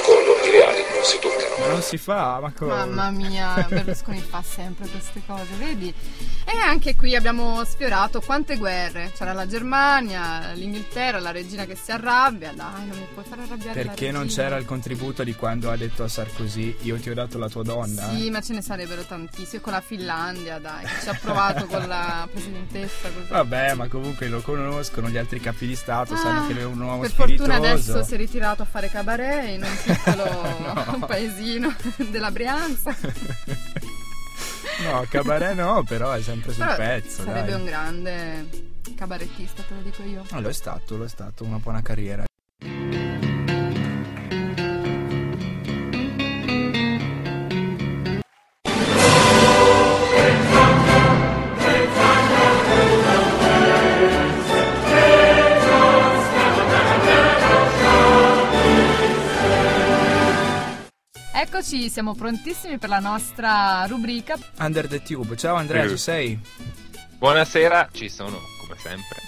I 0.50 0.52
reali 0.52 0.82
non 0.92 1.04
si 1.04 1.18
toccano. 1.20 1.48
Ma 1.60 1.66
non 1.66 1.82
si 1.82 1.96
fa, 1.98 2.38
ma 2.40 2.52
come? 2.56 2.74
Mamma 2.74 3.10
mia, 3.10 3.66
Berlusconi 3.68 4.20
fa 4.20 4.42
sempre 4.42 4.88
queste 4.88 5.22
cose, 5.26 5.44
vedi? 5.58 5.92
E 6.44 6.56
anche 6.58 6.96
qui 6.96 7.14
abbiamo 7.14 7.62
sfiorato 7.64 8.20
quante 8.20 8.56
guerre. 8.56 9.12
C'era 9.14 9.32
la 9.32 9.46
Germania, 9.46 10.52
l'Inghilterra, 10.54 11.20
la 11.20 11.30
regina 11.30 11.64
che 11.66 11.76
si 11.76 11.92
arrabbia. 11.92 12.52
Dai, 12.52 12.86
non 12.86 12.98
mi 12.98 13.06
puoi 13.12 13.24
far 13.28 13.38
arrabbiare 13.40 13.84
la 13.84 13.90
Perché 13.90 14.10
non 14.10 14.26
c'era 14.26 14.56
il 14.56 14.64
contributo 14.64 15.22
di 15.22 15.34
quando 15.34 15.70
ha 15.70 15.76
detto 15.76 16.02
a 16.02 16.08
Sarkozy 16.08 16.76
io 16.82 16.96
ti 16.98 17.10
ho 17.10 17.14
dato 17.14 17.38
la 17.38 17.48
tua 17.48 17.62
donna? 17.62 18.08
Sì, 18.10 18.30
ma 18.30 18.40
ce 18.40 18.54
ne 18.54 18.62
sarebbero 18.62 19.02
tantissimi. 19.02 19.60
Con 19.60 19.72
la 19.72 19.80
Finlandia, 19.82 20.58
dai, 20.58 20.84
che 20.84 21.02
ci 21.02 21.08
ha 21.08 21.18
provato 21.20 21.66
con 21.66 21.86
la 21.86 22.26
presidentessa. 22.30 23.08
Così. 23.10 23.26
Vabbè, 23.28 23.74
ma 23.74 23.86
comunque 23.88 24.28
lo 24.28 24.40
conoscono, 24.40 25.08
gli 25.08 25.18
altri 25.18 25.38
capi 25.40 25.66
di 25.66 25.76
Stato 25.76 26.16
sanno 26.16 26.44
Ah, 26.44 26.46
che 26.46 26.54
lui 26.54 26.62
è 26.62 26.66
un 26.66 26.80
uomo 26.80 27.00
per 27.00 27.10
spiritoso. 27.10 27.48
fortuna 27.50 27.68
adesso 27.70 28.02
si 28.02 28.14
è 28.14 28.16
ritirato 28.16 28.62
a 28.62 28.64
fare 28.64 28.88
cabaret 28.88 29.48
in 29.50 29.62
un 29.62 29.76
piccolo 29.84 30.39
No. 30.42 30.98
paesino 31.06 31.74
della 32.10 32.30
Brianza. 32.30 32.94
No, 34.82 35.04
cabaret 35.10 35.54
no, 35.54 35.82
però 35.82 36.12
è 36.12 36.22
sempre 36.22 36.52
sul 36.52 36.64
Però 36.64 36.76
pezzo, 36.76 37.22
sarebbe 37.22 37.50
dai. 37.50 37.60
un 37.60 37.66
grande 37.66 38.48
cabarettista, 38.96 39.62
te 39.62 39.74
lo 39.74 39.80
dico 39.82 40.02
io. 40.02 40.24
No, 40.30 40.40
lo 40.40 40.48
è 40.48 40.52
stato, 40.54 40.96
lo 40.96 41.04
è 41.04 41.08
stato, 41.08 41.44
una 41.44 41.58
buona 41.58 41.82
carriera. 41.82 42.24
Siamo 61.88 62.14
prontissimi 62.14 62.78
per 62.78 62.88
la 62.88 62.98
nostra 62.98 63.84
rubrica. 63.86 64.36
Under 64.58 64.86
the 64.88 65.00
Tube. 65.02 65.36
Ciao 65.36 65.54
Andrea, 65.56 65.84
Eh. 65.84 65.88
ci 65.88 65.96
sei? 65.96 66.38
Buonasera, 67.18 67.88
ci 67.92 68.08
sono 68.08 68.38
come 68.60 68.76
sempre. 68.78 69.18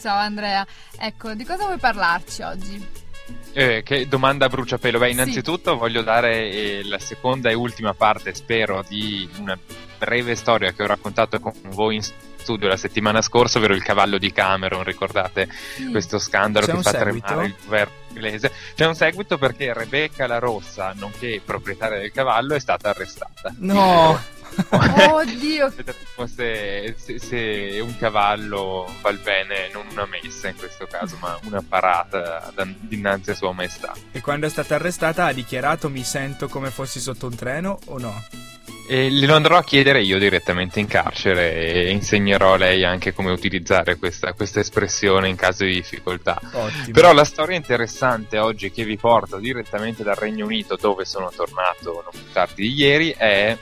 Ciao 0.00 0.16
Andrea. 0.16 0.66
Ecco, 0.98 1.34
di 1.34 1.44
cosa 1.44 1.64
vuoi 1.64 1.78
parlarci 1.78 2.42
oggi? 2.42 3.04
Eh, 3.52 3.82
che 3.82 4.06
domanda 4.06 4.46
a 4.46 4.48
bruciapelo? 4.48 4.98
Beh, 4.98 5.06
Sì. 5.06 5.12
innanzitutto 5.12 5.76
voglio 5.76 6.02
dare 6.02 6.50
eh, 6.50 6.80
la 6.84 6.98
seconda 6.98 7.50
e 7.50 7.54
ultima 7.54 7.94
parte, 7.94 8.34
spero, 8.34 8.84
di 8.86 9.28
una 9.38 9.58
breve 9.98 10.34
storia 10.36 10.72
che 10.72 10.82
ho 10.82 10.86
raccontato 10.86 11.40
con 11.40 11.52
voi 11.70 11.96
in 11.96 12.02
studio 12.46 12.68
la 12.68 12.76
settimana 12.76 13.20
scorsa, 13.22 13.58
ovvero 13.58 13.74
il 13.74 13.82
cavallo 13.82 14.18
di 14.18 14.30
Cameron, 14.30 14.84
ricordate 14.84 15.48
Sì. 15.74 15.90
questo 15.90 16.20
scandalo 16.20 16.64
C'è 16.66 16.72
che 16.74 16.82
fa 16.82 16.90
seguito? 16.90 17.26
tremare 17.26 17.46
il 17.48 17.54
governo 17.64 17.92
inglese? 18.10 18.52
C'è 18.76 18.86
un 18.86 18.94
seguito 18.94 19.36
perché 19.36 19.72
Rebecca 19.72 20.28
la 20.28 20.38
Rossa, 20.38 20.92
nonché 20.96 21.40
proprietaria 21.44 21.98
del 21.98 22.12
cavallo, 22.12 22.54
è 22.54 22.60
stata 22.60 22.90
arrestata. 22.90 23.52
No! 23.58 24.34
Oddio, 25.10 25.70
se, 26.24 26.94
se- 26.96 27.18
se 27.18 27.78
un 27.82 27.94
cavallo 27.98 28.90
val 29.02 29.18
bene 29.18 29.68
non 29.72 29.84
una 29.90 30.06
messa 30.06 30.48
in 30.48 30.56
questo 30.56 30.86
caso, 30.86 31.16
ma 31.20 31.38
una 31.42 31.62
parata 31.68 32.50
dinanzi 32.80 33.30
a 33.32 33.34
Sua 33.34 33.52
Maestà. 33.52 33.92
e 34.12 34.20
quando 34.22 34.46
è 34.46 34.48
stata 34.48 34.76
arrestata 34.76 35.26
ha 35.26 35.32
dichiarato 35.32 35.90
mi 35.90 36.04
sento 36.04 36.48
come 36.48 36.70
fossi 36.70 37.00
sotto 37.00 37.26
un 37.26 37.34
treno 37.34 37.78
o 37.86 37.98
no? 37.98 38.24
E 38.88 39.10
glielo 39.10 39.34
andrò 39.34 39.56
a 39.56 39.64
chiedere 39.64 40.02
io 40.02 40.18
direttamente 40.18 40.78
in 40.78 40.86
carcere 40.86 41.54
e 41.54 41.90
insegnerò 41.90 42.54
a 42.54 42.56
lei 42.56 42.84
anche 42.84 43.12
come 43.12 43.32
utilizzare 43.32 43.96
questa, 43.96 44.32
questa 44.32 44.60
espressione 44.60 45.28
in 45.28 45.34
caso 45.34 45.64
di 45.64 45.72
difficoltà. 45.72 46.38
Ottimo. 46.52 46.92
Però 46.92 47.12
la 47.12 47.24
storia 47.24 47.56
interessante 47.56 48.38
oggi 48.38 48.70
che 48.70 48.84
vi 48.84 48.96
porto 48.96 49.38
direttamente 49.38 50.04
dal 50.04 50.14
Regno 50.14 50.44
Unito, 50.44 50.76
dove 50.76 51.04
sono 51.04 51.32
tornato 51.34 51.92
non 51.92 52.12
più 52.12 52.32
tardi 52.32 52.62
di 52.62 52.74
ieri, 52.74 53.10
è 53.10 53.56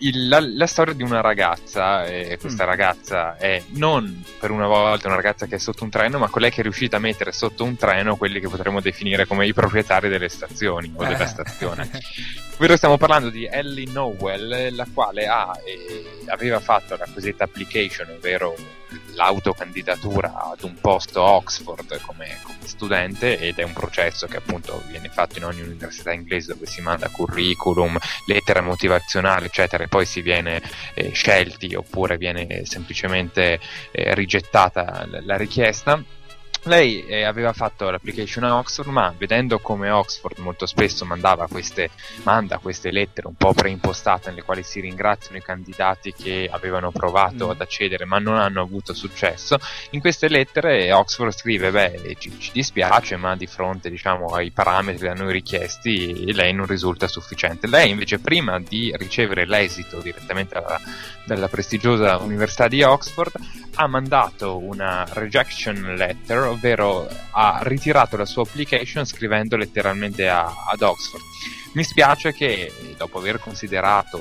il- 0.00 0.28
la, 0.28 0.40
la 0.40 0.66
storia 0.66 0.92
di 0.94 1.02
una 1.02 1.20
ragazza. 1.20 2.04
E 2.06 2.36
questa 2.40 2.64
Mm. 2.64 2.68
ragazza 2.68 3.36
è 3.36 3.62
non 3.70 4.22
per 4.38 4.50
una 4.50 4.66
volta 4.66 5.06
una 5.06 5.16
ragazza 5.16 5.46
che 5.46 5.56
è 5.56 5.58
sotto 5.58 5.84
un 5.84 5.90
treno, 5.90 6.18
ma 6.18 6.28
colei 6.28 6.50
che 6.50 6.60
è 6.60 6.62
riuscita 6.62 6.96
a 6.96 7.00
mettere 7.00 7.32
sotto 7.32 7.64
un 7.64 7.76
treno 7.76 8.16
quelli 8.16 8.40
che 8.40 8.48
potremmo 8.48 8.80
definire 8.80 9.26
come 9.26 9.46
i 9.46 9.52
proprietari 9.54 10.08
delle 10.08 10.28
stazioni 10.28 10.92
o 10.94 11.02
della 11.04 11.24
Eh. 11.24 11.26
stazione. 11.26 11.90
Ovvero 12.60 12.76
stiamo 12.76 12.98
parlando 12.98 13.30
di 13.30 13.46
Ellie 13.46 13.90
Nowell, 13.90 14.74
la 14.74 14.86
quale 14.92 15.26
ha, 15.26 15.58
eh, 15.64 16.24
aveva 16.28 16.60
fatto 16.60 16.94
la 16.96 17.06
cosiddetta 17.12 17.44
application, 17.44 18.10
ovvero 18.10 18.54
l'autocandidatura 19.14 20.34
ad 20.52 20.62
un 20.62 20.74
posto 20.80 21.24
a 21.24 21.30
Oxford 21.32 22.00
come, 22.02 22.38
come 22.42 22.58
studente 22.64 23.38
ed 23.38 23.58
è 23.58 23.62
un 23.62 23.72
processo 23.72 24.26
che 24.26 24.36
appunto 24.38 24.82
viene 24.88 25.08
fatto 25.08 25.38
in 25.38 25.44
ogni 25.44 25.60
università 25.62 26.12
inglese 26.12 26.52
dove 26.54 26.66
si 26.66 26.80
manda 26.80 27.08
curriculum, 27.08 27.96
lettera 28.26 28.60
motivazionale 28.60 29.46
eccetera 29.46 29.84
poi 29.90 30.06
si 30.06 30.22
viene 30.22 30.62
eh, 30.94 31.10
scelti 31.10 31.74
oppure 31.74 32.16
viene 32.16 32.64
semplicemente 32.64 33.60
eh, 33.90 34.14
rigettata 34.14 35.04
la- 35.10 35.20
la 35.22 35.36
richiesta. 35.36 36.02
Lei 36.64 37.06
eh, 37.06 37.24
aveva 37.24 37.52
fatto 37.52 37.88
l'application 37.88 38.44
a 38.44 38.58
Oxford, 38.58 38.88
ma 38.88 39.14
vedendo 39.16 39.58
come 39.60 39.90
Oxford 39.90 40.38
molto 40.38 40.66
spesso 40.66 41.04
mandava 41.04 41.46
queste, 41.48 41.90
manda 42.22 42.58
queste 42.58 42.90
lettere 42.90 43.28
un 43.28 43.34
po' 43.34 43.54
preimpostate 43.54 44.28
nelle 44.30 44.42
quali 44.42 44.62
si 44.62 44.80
ringraziano 44.80 45.38
i 45.38 45.42
candidati 45.42 46.12
che 46.12 46.48
avevano 46.50 46.90
provato 46.90 47.46
Mm. 47.46 47.50
ad 47.50 47.60
accedere 47.60 48.04
ma 48.04 48.18
non 48.18 48.36
hanno 48.36 48.60
avuto 48.60 48.92
successo, 48.92 49.58
in 49.90 50.00
queste 50.00 50.28
lettere 50.28 50.92
Oxford 50.92 51.32
scrive: 51.32 51.70
Beh, 51.70 52.16
ci, 52.18 52.38
ci 52.38 52.50
dispiace, 52.52 53.16
ma 53.16 53.36
di 53.36 53.46
fronte 53.46 53.88
diciamo, 53.90 54.26
ai 54.34 54.50
parametri 54.50 55.06
da 55.06 55.14
noi 55.14 55.32
richiesti, 55.32 56.32
lei 56.32 56.52
non 56.52 56.66
risulta 56.66 57.08
sufficiente. 57.08 57.66
Lei, 57.66 57.90
invece, 57.90 58.18
prima 58.18 58.58
di 58.60 58.92
ricevere 58.96 59.46
l'esito 59.46 60.00
direttamente 60.00 60.54
dalla, 60.54 60.78
dalla 61.34 61.48
prestigiosa 61.48 62.16
Università 62.18 62.66
di 62.66 62.82
Oxford, 62.82 63.32
ha 63.74 63.86
mandato 63.86 64.58
una 64.58 65.06
rejection 65.12 65.94
letter, 65.96 66.38
ovvero 66.38 67.08
ha 67.32 67.60
ritirato 67.62 68.16
la 68.16 68.24
sua 68.24 68.42
application 68.42 69.04
scrivendo 69.06 69.56
letteralmente 69.56 70.28
a- 70.28 70.52
ad 70.70 70.82
Oxford. 70.82 71.22
Mi 71.72 71.84
spiace 71.84 72.32
che 72.32 72.72
dopo 72.96 73.18
aver 73.18 73.38
considerato 73.38 74.18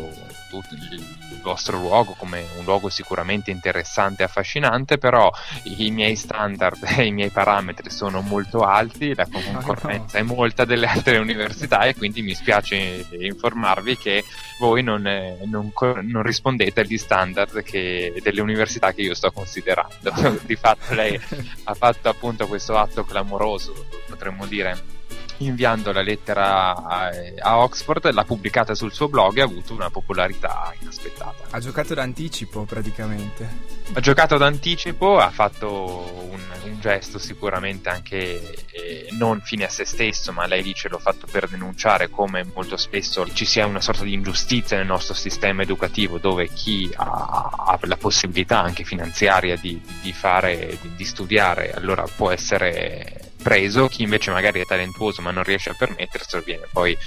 tutto 0.49 0.75
il 0.75 1.39
vostro 1.41 1.77
luogo 1.77 2.13
come 2.13 2.45
un 2.57 2.63
luogo 2.63 2.89
sicuramente 2.89 3.49
interessante 3.49 4.21
e 4.21 4.25
affascinante, 4.25 4.97
però 4.97 5.31
i 5.63 5.89
miei 5.89 6.15
standard 6.15 6.83
e 6.97 7.05
i 7.05 7.11
miei 7.11 7.29
parametri 7.29 7.89
sono 7.89 8.21
molto 8.21 8.61
alti, 8.61 9.15
la 9.15 9.25
concorrenza 9.25 10.19
è 10.19 10.21
molta 10.21 10.63
delle 10.65 10.85
altre 10.85 11.17
università 11.17 11.83
e 11.83 11.95
quindi 11.95 12.21
mi 12.21 12.35
spiace 12.35 13.07
informarvi 13.09 13.97
che 13.97 14.23
voi 14.59 14.83
non, 14.83 15.07
eh, 15.07 15.39
non 15.45 15.71
non 16.01 16.23
rispondete 16.23 16.81
agli 16.81 16.97
standard 16.97 17.63
che- 17.63 18.13
delle 18.21 18.41
università 18.41 18.93
che 18.93 19.01
io 19.01 19.15
sto 19.15 19.31
considerando. 19.31 20.39
Di 20.45 20.55
fatto 20.55 20.93
lei 20.93 21.19
ha 21.63 21.73
fatto 21.73 22.09
appunto 22.09 22.47
questo 22.47 22.77
atto 22.77 23.03
clamoroso, 23.03 23.87
potremmo 24.07 24.45
dire, 24.45 24.97
inviando 25.39 25.91
la 25.91 26.01
lettera 26.01 26.75
a, 26.75 27.11
a 27.39 27.57
Oxford, 27.59 28.11
l'ha 28.11 28.23
pubblicata 28.23 28.75
sul 28.75 28.93
suo 28.93 29.07
blog 29.07 29.37
e 29.37 29.41
ha 29.41 29.45
avuto 29.45 29.73
una 29.73 29.89
popolarità 29.89 30.73
inaspettata. 30.79 31.47
Ha 31.49 31.59
giocato 31.59 31.93
d'anticipo 31.93 32.63
praticamente. 32.63 33.77
Ha 33.93 33.99
giocato 33.99 34.37
d'anticipo, 34.37 35.17
ha 35.17 35.31
fatto 35.31 36.27
un, 36.29 36.41
un 36.63 36.79
gesto 36.79 37.17
sicuramente 37.17 37.89
anche 37.89 38.65
eh, 38.71 39.07
non 39.11 39.41
fine 39.41 39.65
a 39.65 39.69
se 39.69 39.85
stesso, 39.85 40.31
ma 40.31 40.45
lei 40.45 40.61
dice 40.61 40.89
l'ho 40.89 40.99
fatto 40.99 41.25
per 41.29 41.47
denunciare 41.47 42.09
come 42.09 42.45
molto 42.53 42.77
spesso 42.77 43.27
ci 43.33 43.45
sia 43.45 43.65
una 43.65 43.81
sorta 43.81 44.03
di 44.03 44.13
ingiustizia 44.13 44.77
nel 44.77 44.85
nostro 44.85 45.13
sistema 45.15 45.63
educativo 45.63 46.17
dove 46.17 46.49
chi 46.49 46.89
ha, 46.95 47.49
ha 47.65 47.79
la 47.81 47.97
possibilità 47.97 48.59
anche 48.61 48.83
finanziaria 48.83 49.55
di, 49.55 49.81
di 50.01 50.13
fare, 50.13 50.77
di, 50.81 50.95
di 50.95 51.05
studiare, 51.05 51.73
allora 51.73 52.03
può 52.03 52.29
essere 52.29 53.28
preso, 53.41 53.87
chi 53.87 54.03
invece 54.03 54.31
magari 54.31 54.59
è 54.59 54.65
talentuoso 54.65 55.21
ma 55.21 55.31
non 55.31 55.43
riesce 55.43 55.69
a 55.69 55.73
permetterselo 55.73 56.43
viene 56.43 56.67
poi 56.71 56.97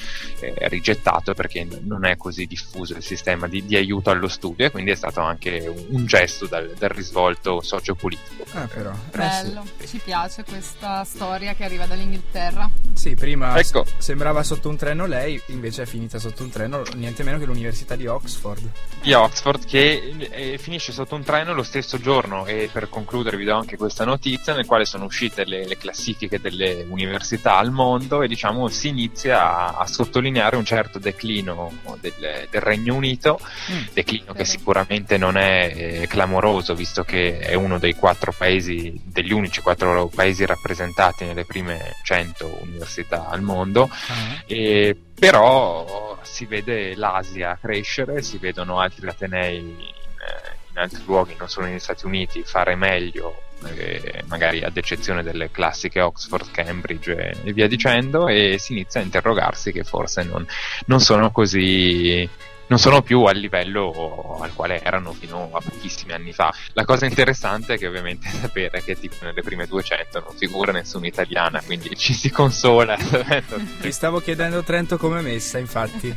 eh, 0.40 0.54
rigettato 0.68 1.34
perché 1.34 1.66
non 1.82 2.04
è 2.04 2.16
così 2.16 2.46
diffuso 2.46 2.96
il 2.96 3.02
sistema 3.02 3.46
di, 3.46 3.64
di, 3.64 3.76
aiuto 3.76 4.10
allo 4.10 4.28
studio 4.28 4.66
e 4.66 4.70
quindi 4.70 4.90
è 4.90 4.94
stato 4.94 5.20
anche 5.20 5.66
un, 5.68 5.84
un 5.90 6.06
gesto 6.06 6.46
dal, 6.46 6.74
dal, 6.78 6.90
risvolto 6.90 7.60
sociopolitico. 7.60 8.44
Ah, 8.52 8.66
però. 8.66 8.92
Bello, 9.14 9.62
eh, 9.62 9.86
sì. 9.86 9.96
ci 9.96 10.02
piace 10.04 10.44
questa 10.44 11.04
storia 11.04 11.54
che 11.54 11.64
arriva 11.64 11.86
dall'Inghilterra. 11.86 12.70
Sì, 12.94 13.14
prima 13.14 13.58
ecco. 13.58 13.84
sembrava 13.98 14.42
sotto 14.42 14.68
un 14.68 14.76
treno 14.76 15.06
lei, 15.06 15.40
invece 15.46 15.82
è 15.82 15.86
finita 15.86 16.18
sotto 16.18 16.42
un 16.42 16.50
treno 16.50 16.82
niente 16.94 17.22
meno 17.22 17.38
che 17.38 17.44
l'Università 17.44 17.94
di 17.94 18.06
Oxford. 18.06 18.70
Di 19.02 19.12
Oxford 19.12 19.66
che 19.66 20.14
eh, 20.30 20.58
finisce 20.58 20.92
sotto 20.92 21.14
un 21.14 21.22
treno 21.22 21.52
lo 21.52 21.62
stesso 21.62 21.98
giorno 21.98 22.46
e 22.46 22.68
per 22.72 22.88
concludere 22.88 23.36
vi 23.36 23.44
do 23.44 23.54
anche 23.54 23.76
questa 23.76 24.04
notizia 24.04 24.54
nel 24.54 24.66
quale 24.66 24.84
sono 24.84 25.04
uscite 25.04 25.44
le, 25.44 25.66
le 25.66 25.76
classifiche 25.76 26.21
delle 26.28 26.84
università 26.88 27.56
al 27.56 27.70
mondo 27.70 28.22
e 28.22 28.28
diciamo 28.28 28.68
si 28.68 28.88
inizia 28.88 29.42
a, 29.42 29.78
a 29.78 29.86
sottolineare 29.86 30.56
un 30.56 30.64
certo 30.64 30.98
declino 30.98 31.72
del, 32.00 32.46
del 32.50 32.60
Regno 32.60 32.94
Unito, 32.94 33.40
mm. 33.70 33.82
declino 33.92 34.32
che 34.32 34.44
sicuramente 34.44 35.16
non 35.18 35.36
è 35.36 35.72
eh, 35.74 36.06
clamoroso 36.06 36.74
visto 36.74 37.02
che 37.02 37.38
è 37.38 37.54
uno 37.54 37.78
dei 37.78 37.94
quattro 37.94 38.32
paesi, 38.36 39.00
degli 39.04 39.32
unici 39.32 39.60
quattro 39.60 40.08
paesi 40.08 40.44
rappresentati 40.46 41.24
nelle 41.24 41.44
prime 41.44 41.96
100 42.02 42.58
università 42.62 43.28
al 43.28 43.42
mondo. 43.42 43.82
Uh-huh. 43.82 44.42
E, 44.46 44.96
però 45.14 46.18
si 46.22 46.46
vede 46.46 46.94
l'Asia 46.96 47.56
crescere, 47.60 48.22
si 48.22 48.38
vedono 48.38 48.80
altri 48.80 49.08
atenei 49.08 49.58
in, 49.58 49.68
in 49.68 50.78
altri 50.78 51.02
luoghi, 51.04 51.36
non 51.38 51.48
solo 51.48 51.66
negli 51.66 51.78
Stati 51.78 52.06
Uniti, 52.06 52.42
fare 52.44 52.74
meglio 52.74 53.50
eh, 53.66 54.22
magari 54.26 54.62
ad 54.62 54.76
eccezione 54.76 55.22
delle 55.22 55.50
classiche 55.50 56.00
Oxford, 56.00 56.50
Cambridge 56.50 57.14
e, 57.16 57.36
e, 57.44 57.52
via 57.52 57.68
dicendo, 57.68 58.28
e 58.28 58.56
si 58.58 58.72
inizia 58.72 59.00
a 59.00 59.04
interrogarsi 59.04 59.72
che 59.72 59.84
forse 59.84 60.22
non, 60.22 60.46
non 60.86 61.00
sono 61.00 61.30
così 61.30 62.28
non 62.72 62.80
sono 62.80 63.02
più 63.02 63.24
al 63.24 63.36
livello 63.36 64.38
al 64.40 64.54
quale 64.54 64.82
erano 64.82 65.12
fino 65.12 65.50
a 65.52 65.60
pochissimi 65.60 66.12
anni 66.12 66.32
fa. 66.32 66.54
La 66.72 66.86
cosa 66.86 67.04
interessante 67.04 67.74
è 67.74 67.78
che 67.78 67.86
ovviamente 67.86 68.30
sapere 68.30 68.82
che 68.82 68.98
tipo 68.98 69.16
nelle 69.20 69.42
prime 69.42 69.66
200 69.66 70.20
non 70.20 70.34
figura 70.34 70.72
nessuna 70.72 71.06
italiana, 71.06 71.60
quindi 71.60 71.94
ci 71.96 72.14
si 72.14 72.30
consola. 72.30 72.96
Ti 73.78 73.92
stavo 73.92 74.20
chiedendo 74.20 74.62
Trento 74.62 74.96
come 74.96 75.20
messa, 75.20 75.58
infatti. 75.58 76.16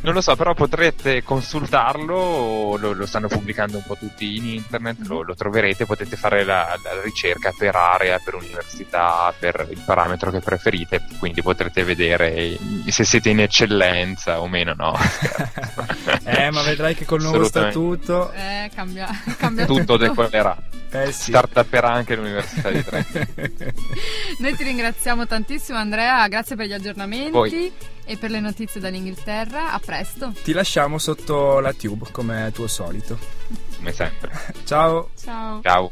non 0.00 0.14
lo 0.14 0.22
so, 0.22 0.34
però 0.36 0.54
potrete 0.54 1.22
consultarlo, 1.22 2.76
lo, 2.78 2.92
lo 2.94 3.04
stanno 3.04 3.28
pubblicando 3.28 3.76
un 3.76 3.84
po' 3.84 3.98
tutti 3.98 4.36
in 4.36 4.46
internet, 4.46 5.06
lo, 5.06 5.20
lo 5.20 5.34
troverete, 5.34 5.84
potete 5.84 6.16
fare 6.16 6.44
la, 6.44 6.78
la, 6.82 7.02
ricerca 7.02 7.52
per 7.54 7.76
area, 7.76 8.18
per 8.24 8.36
università, 8.36 9.34
per 9.38 9.66
il 9.70 9.82
parametro 9.84 10.30
che 10.30 10.40
preferite, 10.40 11.04
quindi 11.18 11.42
potrete 11.42 11.84
vedere 11.84 12.56
se 12.86 13.04
siete 13.04 13.28
in 13.28 13.40
eccellenza 13.40 14.40
o 14.40 14.48
meno, 14.48 14.72
no? 14.74 14.96
eh, 16.24 16.50
ma 16.50 16.62
vedrai 16.62 16.94
che 16.94 17.04
col 17.04 17.22
nuovo 17.22 17.44
statuto 17.44 18.32
eh, 18.32 18.70
cambia, 18.74 19.08
cambia 19.38 19.66
tutto, 19.66 19.80
tutto 19.80 19.96
decollerà. 19.96 20.56
Eh 20.90 21.10
sì. 21.10 21.32
Startupperà 21.32 21.90
anche 21.90 22.14
l'Università 22.14 22.70
di 22.70 22.84
Trento. 22.84 23.18
Noi 24.38 24.54
ti 24.54 24.62
ringraziamo 24.62 25.26
tantissimo 25.26 25.76
Andrea, 25.76 26.28
grazie 26.28 26.54
per 26.54 26.66
gli 26.66 26.72
aggiornamenti 26.72 27.30
Poi. 27.30 27.72
e 28.04 28.16
per 28.16 28.30
le 28.30 28.38
notizie 28.38 28.80
dall'Inghilterra. 28.80 29.72
A 29.72 29.80
presto. 29.80 30.32
Ti 30.42 30.52
lasciamo 30.52 30.98
sotto 30.98 31.58
la 31.58 31.72
tube 31.72 32.06
come 32.12 32.50
tuo 32.54 32.68
solito. 32.68 33.18
Come 33.76 33.92
sempre. 33.92 34.30
Ciao. 34.64 35.10
Ciao. 35.20 35.60
Ciao. 35.62 35.90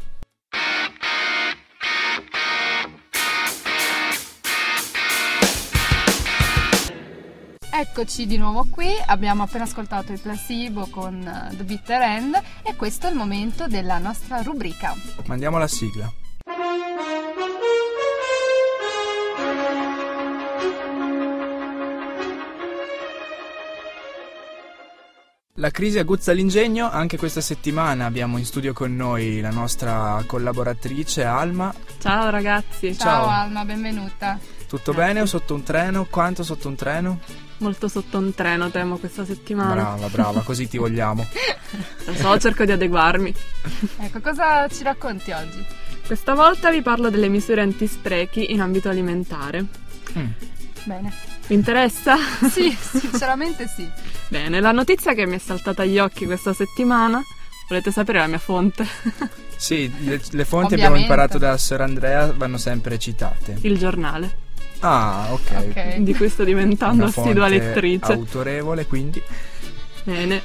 Eccoci 7.85 8.25
di 8.25 8.37
nuovo 8.37 8.65
qui, 8.69 8.87
abbiamo 9.07 9.43
appena 9.43 9.65
ascoltato 9.65 10.13
il 10.13 10.19
placebo 10.21 10.87
con 10.89 11.21
eh, 11.21 11.53
The 11.53 11.65
Bitter 11.65 12.01
End 12.01 12.41
e 12.63 12.77
questo 12.77 13.07
è 13.07 13.09
il 13.09 13.17
momento 13.17 13.67
della 13.67 13.97
nostra 13.97 14.41
rubrica. 14.41 14.93
Mandiamo 15.25 15.57
la 15.57 15.67
sigla. 15.67 16.09
La 25.55 25.69
crisi 25.69 25.99
aguzza 25.99 26.31
l'ingegno, 26.31 26.89
anche 26.89 27.17
questa 27.17 27.41
settimana 27.41 28.05
abbiamo 28.05 28.37
in 28.37 28.45
studio 28.45 28.71
con 28.71 28.95
noi 28.95 29.41
la 29.41 29.51
nostra 29.51 30.23
collaboratrice 30.25 31.25
Alma. 31.25 31.73
Ciao 31.99 32.29
ragazzi. 32.29 32.95
Ciao, 32.95 33.25
Ciao 33.25 33.27
Alma, 33.27 33.65
benvenuta. 33.65 34.39
Tutto 34.67 34.93
Grazie. 34.93 35.07
bene 35.07 35.21
o 35.21 35.25
sotto 35.25 35.53
un 35.53 35.63
treno? 35.63 36.07
Quanto 36.09 36.43
sotto 36.43 36.69
un 36.69 36.75
treno? 36.75 37.19
Molto 37.63 37.87
sotto 37.87 38.19
un 38.19 38.33
treno, 38.35 38.69
temo, 38.69 38.97
questa 38.97 39.25
settimana. 39.25 39.73
Brava, 39.73 40.07
brava, 40.07 40.41
così 40.41 40.67
ti 40.67 40.77
vogliamo. 40.77 41.25
Lo 42.05 42.13
so, 42.13 42.37
cerco 42.37 42.65
di 42.65 42.71
adeguarmi. 42.71 43.33
Ecco, 43.97 44.19
cosa 44.21 44.67
ci 44.67 44.83
racconti 44.83 45.31
oggi? 45.31 45.65
Questa 46.05 46.35
volta 46.35 46.69
vi 46.69 46.81
parlo 46.81 47.09
delle 47.09 47.29
misure 47.29 47.61
antisprechi 47.61 48.51
in 48.51 48.61
ambito 48.61 48.89
alimentare. 48.89 49.65
Mm. 50.17 50.27
Bene. 50.83 51.13
Vi 51.47 51.55
interessa? 51.55 52.15
Sì, 52.49 52.69
sinceramente 52.77 53.67
sì. 53.67 53.89
Bene, 54.27 54.59
la 54.59 54.71
notizia 54.71 55.13
che 55.13 55.25
mi 55.25 55.35
è 55.35 55.39
saltata 55.39 55.81
agli 55.81 55.97
occhi 55.97 56.25
questa 56.25 56.53
settimana 56.53 57.23
Volete 57.67 57.91
sapere 57.91 58.19
la 58.19 58.27
mia 58.27 58.39
fonte? 58.39 58.85
Sì, 59.55 59.91
le, 60.03 60.21
le 60.31 60.45
fonti 60.45 60.73
Ovviamente. 60.73 60.73
abbiamo 60.75 60.95
imparato 60.97 61.37
da 61.37 61.57
Sir 61.57 61.81
Andrea 61.81 62.33
vanno 62.33 62.57
sempre 62.57 62.99
citate. 62.99 63.57
Il 63.61 63.77
giornale. 63.77 64.42
Ah, 64.85 65.27
ok. 65.31 65.65
okay. 65.69 66.03
Di 66.03 66.13
cui 66.13 66.27
sto 66.27 66.43
diventando 66.43 67.05
assidua 67.05 67.47
lettrice. 67.47 68.13
Autorevole, 68.13 68.85
quindi. 68.85 69.21
Bene. 70.03 70.41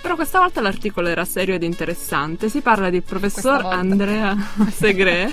Però 0.00 0.14
questa 0.14 0.38
volta 0.38 0.60
l'articolo 0.60 1.08
era 1.08 1.24
serio 1.24 1.54
ed 1.54 1.62
interessante. 1.62 2.48
Si 2.48 2.60
parla 2.60 2.88
di 2.88 3.02
professor 3.02 3.66
Andrea 3.66 4.34
Segre, 4.72 5.30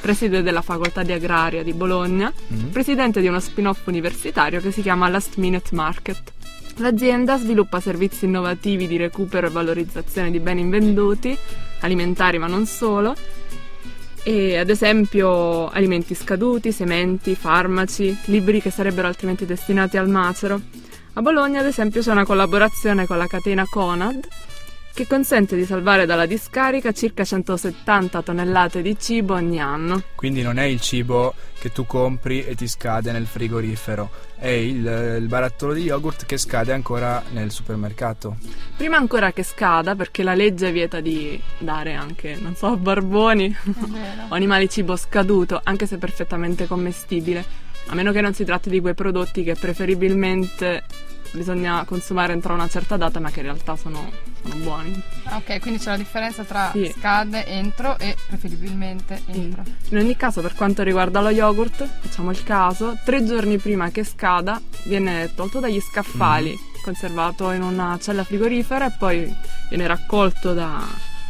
preside 0.00 0.42
della 0.42 0.62
facoltà 0.62 1.02
di 1.02 1.12
agraria 1.12 1.62
di 1.62 1.74
Bologna, 1.74 2.32
mm-hmm. 2.32 2.68
presidente 2.68 3.20
di 3.20 3.26
uno 3.26 3.38
spin-off 3.38 3.86
universitario 3.86 4.60
che 4.60 4.70
si 4.70 4.80
chiama 4.80 5.08
Last 5.08 5.36
Minute 5.36 5.74
Market. 5.74 6.32
L'azienda 6.76 7.36
sviluppa 7.36 7.80
servizi 7.80 8.24
innovativi 8.24 8.86
di 8.86 8.96
recupero 8.96 9.48
e 9.48 9.50
valorizzazione 9.50 10.30
di 10.30 10.40
beni 10.40 10.62
invenduti, 10.62 11.36
alimentari 11.80 12.38
ma 12.38 12.46
non 12.46 12.64
solo, 12.64 13.14
e 14.24 14.56
ad 14.56 14.70
esempio 14.70 15.68
alimenti 15.68 16.14
scaduti, 16.14 16.72
sementi, 16.72 17.34
farmaci, 17.34 18.16
libri 18.26 18.60
che 18.60 18.70
sarebbero 18.70 19.08
altrimenti 19.08 19.46
destinati 19.46 19.96
al 19.96 20.08
macero. 20.08 20.60
A 21.14 21.20
Bologna, 21.20 21.60
ad 21.60 21.66
esempio, 21.66 22.00
c'è 22.00 22.10
una 22.10 22.24
collaborazione 22.24 23.06
con 23.06 23.18
la 23.18 23.26
catena 23.26 23.66
Conad 23.68 24.26
che 24.92 25.06
consente 25.06 25.56
di 25.56 25.64
salvare 25.64 26.04
dalla 26.04 26.26
discarica 26.26 26.92
circa 26.92 27.24
170 27.24 28.22
tonnellate 28.22 28.82
di 28.82 28.96
cibo 28.98 29.34
ogni 29.34 29.60
anno. 29.60 30.02
Quindi 30.14 30.42
non 30.42 30.58
è 30.58 30.64
il 30.64 30.80
cibo 30.80 31.34
che 31.58 31.72
tu 31.72 31.86
compri 31.86 32.44
e 32.44 32.54
ti 32.54 32.66
scade 32.66 33.12
nel 33.12 33.26
frigorifero, 33.26 34.10
è 34.36 34.48
il, 34.48 35.18
il 35.20 35.26
barattolo 35.28 35.72
di 35.72 35.82
yogurt 35.82 36.26
che 36.26 36.36
scade 36.36 36.72
ancora 36.72 37.22
nel 37.30 37.50
supermercato. 37.50 38.36
Prima 38.76 38.96
ancora 38.96 39.32
che 39.32 39.42
scada, 39.42 39.94
perché 39.94 40.22
la 40.22 40.34
legge 40.34 40.72
vieta 40.72 41.00
di 41.00 41.40
dare 41.58 41.94
anche, 41.94 42.36
non 42.40 42.54
so, 42.54 42.76
barboni 42.76 43.56
o 44.28 44.34
animali 44.34 44.68
cibo 44.68 44.96
scaduto, 44.96 45.60
anche 45.62 45.86
se 45.86 45.98
perfettamente 45.98 46.66
commestibile, 46.66 47.44
a 47.86 47.94
meno 47.94 48.12
che 48.12 48.20
non 48.20 48.34
si 48.34 48.44
tratti 48.44 48.68
di 48.68 48.80
quei 48.80 48.94
prodotti 48.94 49.42
che 49.42 49.54
preferibilmente 49.54 50.82
bisogna 51.32 51.84
consumare 51.84 52.32
entro 52.32 52.54
una 52.54 52.68
certa 52.68 52.96
data, 52.96 53.20
ma 53.20 53.30
che 53.30 53.40
in 53.40 53.46
realtà 53.46 53.76
sono, 53.76 54.10
sono 54.42 54.54
buoni. 54.56 55.02
Ok, 55.30 55.60
quindi 55.60 55.78
c'è 55.78 55.90
la 55.90 55.96
differenza 55.96 56.44
tra 56.44 56.70
sì. 56.72 56.92
scade 56.96 57.46
entro 57.46 57.98
e 57.98 58.16
preferibilmente 58.26 59.22
entro. 59.26 59.62
In 59.90 59.98
ogni 59.98 60.16
caso, 60.16 60.40
per 60.40 60.54
quanto 60.54 60.82
riguarda 60.82 61.20
lo 61.20 61.30
yogurt, 61.30 61.88
facciamo 62.00 62.30
il 62.30 62.42
caso, 62.42 62.98
tre 63.04 63.24
giorni 63.24 63.58
prima 63.58 63.90
che 63.90 64.04
scada 64.04 64.60
viene 64.84 65.34
tolto 65.34 65.60
dagli 65.60 65.80
scaffali, 65.80 66.52
mm. 66.52 66.82
conservato 66.82 67.50
in 67.52 67.62
una 67.62 67.98
cella 68.00 68.24
frigorifera 68.24 68.86
e 68.86 68.96
poi 68.98 69.34
viene 69.68 69.86
raccolto 69.86 70.52
da, 70.52 70.84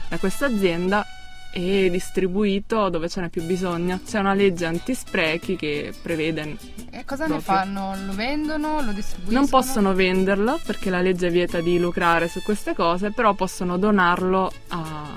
da 0.08 0.18
questa 0.18 0.46
azienda 0.46 1.06
e 1.52 1.90
distribuito 1.90 2.88
dove 2.88 3.08
ce 3.08 3.20
n'è 3.20 3.28
più 3.28 3.42
bisogno. 3.42 4.00
C'è 4.04 4.18
una 4.18 4.34
legge 4.34 4.64
antisprechi 4.64 5.56
che 5.56 5.92
prevede. 6.00 6.56
E 6.90 7.04
cosa 7.04 7.26
proprio... 7.26 7.36
ne 7.36 7.40
fanno? 7.40 7.94
Lo 8.06 8.12
vendono? 8.12 8.82
Lo 8.82 8.92
distribuiscono? 8.92 9.38
Non 9.38 9.48
possono 9.48 9.94
venderlo 9.94 10.58
perché 10.64 10.90
la 10.90 11.00
legge 11.00 11.30
vieta 11.30 11.60
di 11.60 11.78
lucrare 11.78 12.28
su 12.28 12.42
queste 12.42 12.74
cose, 12.74 13.10
però 13.10 13.34
possono 13.34 13.76
donarlo 13.76 14.50
a 14.68 15.10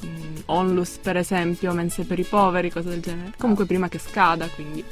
um, 0.00 0.42
onlus, 0.46 0.98
per 1.02 1.16
esempio, 1.16 1.72
mense 1.72 2.04
per 2.04 2.18
i 2.18 2.24
poveri, 2.24 2.70
cose 2.70 2.88
del 2.88 3.00
genere. 3.00 3.32
Comunque 3.36 3.64
ah. 3.64 3.66
prima 3.68 3.88
che 3.88 3.98
scada, 3.98 4.46
quindi. 4.46 4.84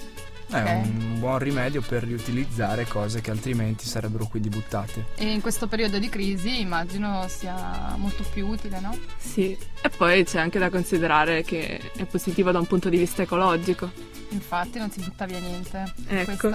È 0.64 0.74
un 0.74 1.18
buon 1.18 1.38
rimedio 1.38 1.80
per 1.82 2.04
riutilizzare 2.04 2.86
cose 2.86 3.20
che 3.20 3.30
altrimenti 3.30 3.86
sarebbero 3.86 4.26
quindi 4.26 4.48
buttate. 4.48 5.06
E 5.16 5.30
in 5.30 5.40
questo 5.40 5.66
periodo 5.66 5.98
di 5.98 6.08
crisi 6.08 6.60
immagino 6.60 7.26
sia 7.28 7.94
molto 7.96 8.24
più 8.32 8.46
utile, 8.46 8.80
no? 8.80 8.96
Sì, 9.18 9.56
e 9.82 9.88
poi 9.90 10.24
c'è 10.24 10.38
anche 10.40 10.58
da 10.58 10.70
considerare 10.70 11.42
che 11.42 11.80
è 11.96 12.04
positivo 12.04 12.50
da 12.50 12.58
un 12.58 12.66
punto 12.66 12.88
di 12.88 12.96
vista 12.98 13.22
ecologico. 13.22 13.90
Infatti 14.30 14.78
non 14.78 14.90
si 14.90 15.00
butta 15.00 15.24
via 15.26 15.38
niente. 15.38 15.92
Ecco. 16.08 16.24
Questa... 16.24 16.48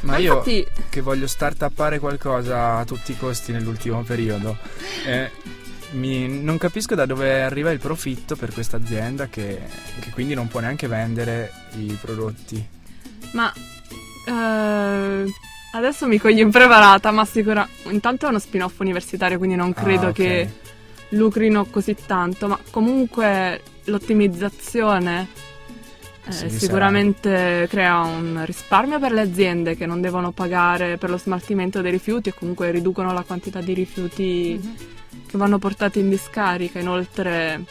Ma, 0.00 0.12
Ma 0.12 0.16
io 0.18 0.32
infatti- 0.34 0.66
che 0.88 1.00
voglio 1.00 1.26
startuppare 1.26 1.98
qualcosa 1.98 2.76
a 2.76 2.84
tutti 2.84 3.12
i 3.12 3.16
costi 3.16 3.52
nell'ultimo 3.52 4.02
periodo, 4.02 4.56
eh, 5.06 5.30
mi- 5.92 6.28
non 6.42 6.58
capisco 6.58 6.94
da 6.94 7.06
dove 7.06 7.42
arriva 7.42 7.70
il 7.70 7.78
profitto 7.78 8.36
per 8.36 8.52
questa 8.52 8.76
azienda 8.76 9.28
che, 9.28 9.60
che 10.00 10.10
quindi 10.10 10.34
non 10.34 10.48
può 10.48 10.60
neanche 10.60 10.86
vendere 10.86 11.52
i 11.76 11.96
prodotti. 12.00 12.78
Ma 13.32 13.52
eh, 14.26 15.32
adesso 15.72 16.06
mi 16.06 16.18
coglie 16.18 16.42
impreparata, 16.42 17.10
ma 17.10 17.24
sicura. 17.24 17.66
Intanto 17.90 18.26
è 18.26 18.28
uno 18.28 18.38
spin-off 18.38 18.78
universitario, 18.80 19.38
quindi 19.38 19.56
non 19.56 19.72
credo 19.72 20.06
Ah, 20.06 20.10
ok. 20.10 20.14
che 20.14 20.50
lucrino 21.10 21.64
così 21.66 21.96
tanto, 22.06 22.46
ma 22.48 22.58
comunque 22.70 23.62
l'ottimizzazione 23.84 25.26
eh, 26.26 26.32
Sì, 26.32 26.50
sicuramente 26.50 27.66
crea 27.68 28.00
un 28.02 28.42
risparmio 28.44 28.98
per 29.00 29.10
le 29.12 29.22
aziende 29.22 29.74
che 29.76 29.86
non 29.86 30.00
devono 30.00 30.30
pagare 30.32 30.98
per 30.98 31.10
lo 31.10 31.18
smaltimento 31.18 31.80
dei 31.80 31.90
rifiuti 31.90 32.28
e 32.28 32.34
comunque 32.34 32.70
riducono 32.70 33.12
la 33.12 33.22
quantità 33.22 33.60
di 33.60 33.72
rifiuti 33.74 34.60
Mhm. 34.62 34.74
che 35.26 35.38
vanno 35.38 35.58
portati 35.58 35.98
in 35.98 36.08
discarica. 36.10 36.78
Inoltre 36.78 37.64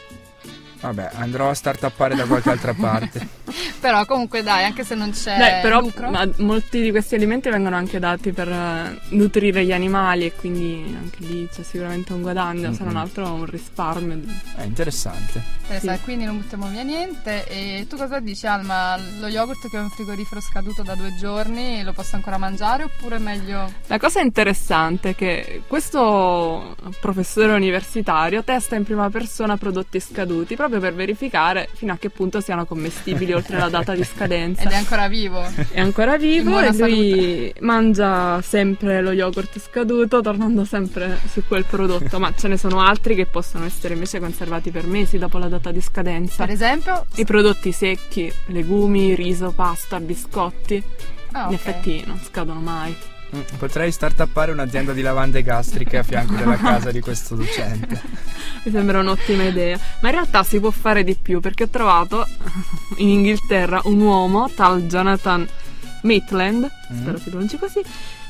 Vabbè, 0.82 1.10
andrò 1.15 1.50
a 1.50 1.54
startuppare 1.54 2.15
da 2.15 2.26
qualche 2.26 2.50
altra 2.50 2.74
parte. 2.80 3.28
Però 3.80 4.06
comunque 4.06 4.44
dai, 4.44 4.64
anche 4.66 4.84
se 4.84 4.96
non 4.96 5.12
c'è 5.12 5.38
Beh, 5.38 5.60
però 5.62 5.80
lucro... 5.80 6.10
ma 6.10 6.28
molti 6.38 6.82
di 6.82 6.92
questi 6.92 7.16
alimenti 7.16 7.50
vengono 7.50 7.76
anche 7.76 8.00
dati 8.00 8.32
per 8.32 8.50
eh, 8.50 9.00
nutrire 9.10 9.64
gli 9.66 9.72
animali 9.72 10.26
e 10.26 10.34
quindi 10.34 10.96
anche 10.98 11.18
lì 11.26 11.48
c'è 11.52 11.64
sicuramente 11.64 12.14
un 12.14 12.22
guadagno, 12.22 12.74
se 12.74 12.84
non 12.84 12.96
altro 12.98 13.32
un 13.32 13.46
risparmio. 13.46 14.20
È 14.56 14.64
interessante. 14.64 15.42
Eh, 15.70 15.80
Sì. 15.80 16.00
quindi 16.04 16.26
non 16.26 16.38
buttiamo 16.40 16.68
via 16.68 16.84
niente. 16.84 17.48
E 17.48 17.86
tu 17.88 17.96
cosa 17.98 18.20
dici, 18.20 18.46
Alma? 18.48 18.98
Lo 19.20 19.28
yogurt 19.28 19.70
che 19.70 19.78
è 19.78 19.80
un 19.80 19.90
frigorifero 19.90 20.42
scaduto 20.42 20.82
da 20.84 20.96
due 20.96 21.16
giorni 21.16 21.84
lo 21.84 21.94
posso 21.94 22.16
ancora 22.16 22.38
mangiare 22.38 22.84
oppure 22.84 23.16
è 23.18 23.20
meglio. 23.20 23.72
La 23.88 23.98
cosa 24.00 24.20
interessante 24.22 25.10
è 25.10 25.16
che 25.16 25.62
questo 25.68 26.76
professore 27.00 27.54
universitario 27.54 28.44
testa 28.44 28.76
in 28.76 28.84
prima 28.84 29.10
persona 29.10 29.58
prodotti 29.58 30.00
scaduti 30.00 30.56
proprio 30.56 30.80
per 30.80 30.94
verificare 30.94 31.70
fino 31.74 31.94
a 31.94 31.98
che 31.98 32.10
punto 32.10 32.42
siano 32.42 32.66
commestibili 32.66 33.34
oltre 33.39 33.58
la 33.58 33.69
data 33.69 33.93
di 33.93 34.04
scadenza. 34.04 34.63
Ed 34.63 34.71
è 34.71 34.75
ancora 34.75 35.08
vivo. 35.08 35.41
È 35.71 35.80
ancora 35.80 36.13
In 36.15 36.19
vivo 36.21 36.60
e 36.60 36.71
lui 36.78 37.54
mangia 37.62 38.41
sempre 38.41 39.02
lo 39.02 39.12
yogurt 39.12 39.60
scaduto, 39.60 40.21
tornando 40.21 40.65
sempre 40.65 41.19
su 41.32 41.43
quel 41.47 41.65
prodotto. 41.65 42.19
Ma 42.19 42.34
ce 42.36 42.47
ne 42.47 42.58
sono 42.58 42.82
altri 42.82 43.15
che 43.15 43.25
possono 43.25 43.65
essere 43.65 43.93
invece 43.93 44.19
conservati 44.19 44.71
per 44.71 44.86
mesi 44.86 45.17
dopo 45.17 45.38
la 45.38 45.47
data 45.47 45.71
di 45.71 45.82
scadenza. 45.82 46.45
Per 46.45 46.54
esempio. 46.54 47.06
I 47.15 47.25
prodotti 47.25 47.71
secchi, 47.71 48.32
legumi, 48.47 49.15
riso, 49.15 49.52
pasta, 49.52 49.99
biscotti, 49.99 50.84
Ah, 51.32 51.41
in 51.41 51.47
ok. 51.47 51.54
effetti 51.54 52.04
non 52.06 52.19
scadono 52.23 52.60
mai. 52.60 52.95
Potrei 53.58 53.92
startuppare 53.92 54.52
un'azienda 54.52 54.92
di 54.92 55.02
lavande 55.02 55.44
gastriche 55.44 55.98
a 56.00 56.04
fianco 56.04 56.34
della 56.34 56.56
casa 56.58 56.92
di 56.92 57.00
questo 57.00 57.36
docente. 57.36 58.02
Mi 58.63 58.72
sembra 58.72 59.00
un'ottima 59.00 59.44
idea. 59.44 59.78
Ma 60.02 60.10
in 60.10 60.15
realtà 60.15 60.44
si 60.44 60.60
può 60.60 60.72
fare 60.72 61.04
di 61.04 61.15
più 61.15 61.39
perché 61.39 61.63
ho 61.63 61.70
trovato 61.70 62.26
in 62.98 63.10
Inghilterra 63.10 63.82
un 63.86 64.00
uomo, 64.02 64.50
tal 64.56 64.84
Jonathan 64.88 65.48
Maitland, 66.04 66.70
Mm. 66.92 67.02
spero 67.02 67.18
si 67.20 67.30
pronunci 67.30 67.58
così, 67.60 67.82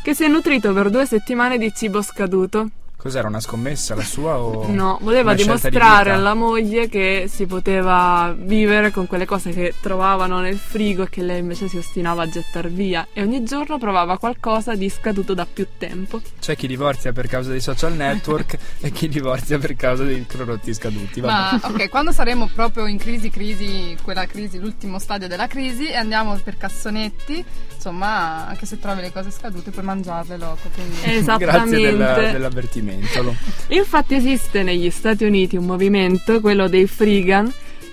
che 0.03 0.13
si 0.13 0.25
è 0.25 0.27
nutrito 0.27 0.73
per 0.73 0.89
due 0.89 1.05
settimane 1.05 1.57
di 1.57 1.71
cibo 1.73 2.01
scaduto. 2.01 2.69
Cos'era 2.99 3.29
una 3.29 3.39
scommessa 3.39 3.95
la 3.95 4.03
sua 4.03 4.37
o 4.39 4.67
No, 4.67 4.97
voleva 5.01 5.33
di 5.33 5.43
dimostrare 5.43 6.09
vita? 6.09 6.15
alla 6.15 6.33
moglie 6.33 6.89
che 6.89 7.27
si 7.29 7.45
poteva 7.45 8.35
vivere 8.37 8.91
con 8.91 9.07
quelle 9.07 9.23
cose 9.23 9.51
che 9.51 9.73
trovavano 9.79 10.41
nel 10.41 10.57
frigo 10.57 11.03
e 11.03 11.09
che 11.09 11.21
lei 11.21 11.39
invece 11.39 11.69
si 11.69 11.77
ostinava 11.77 12.23
a 12.23 12.27
gettar 12.27 12.67
via 12.67 13.07
e 13.13 13.21
ogni 13.21 13.45
giorno 13.45 13.77
provava 13.77 14.17
qualcosa 14.17 14.75
di 14.75 14.89
scaduto 14.89 15.33
da 15.33 15.47
più 15.51 15.65
tempo. 15.77 16.19
C'è 16.41 16.57
chi 16.57 16.67
divorzia 16.67 17.13
per 17.13 17.27
causa 17.27 17.51
dei 17.51 17.61
social 17.61 17.93
network 17.93 18.57
e 18.81 18.91
chi 18.91 19.07
divorzia 19.07 19.57
per 19.57 19.77
causa 19.77 20.03
dei 20.03 20.19
prodotti 20.27 20.73
scaduti. 20.73 21.21
Ma 21.21 21.57
vabbè. 21.57 21.83
ok, 21.83 21.89
quando 21.89 22.11
saremo 22.11 22.49
proprio 22.53 22.85
in 22.85 22.97
crisi, 22.97 23.29
crisi, 23.29 23.95
quella 24.03 24.25
crisi, 24.25 24.59
l'ultimo 24.59 24.99
stadio 24.99 25.29
della 25.29 25.47
crisi, 25.47 25.87
e 25.87 25.95
andiamo 25.95 26.37
per 26.43 26.57
cassonetti, 26.57 27.45
insomma, 27.79 28.45
anche 28.47 28.65
se 28.65 28.77
trovi 28.77 28.99
le 29.01 29.11
cose 29.11 29.31
scadute 29.31 29.71
puoi 29.71 29.85
mangiarle 29.85 30.37
loco. 30.37 30.69
Quindi... 30.73 30.97
Esattamente. 31.15 31.45
Grazie 31.45 31.79
della- 31.91 32.31
dell'avvertimento. 32.31 33.21
Lo- 33.23 33.35
Infatti 33.69 34.15
esiste 34.15 34.63
negli 34.63 34.89
Stati 34.89 35.23
Uniti 35.23 35.55
un 35.55 35.65
movimento, 35.65 36.41
quello 36.41 36.67
dei 36.67 36.85
freegan, 36.87 37.51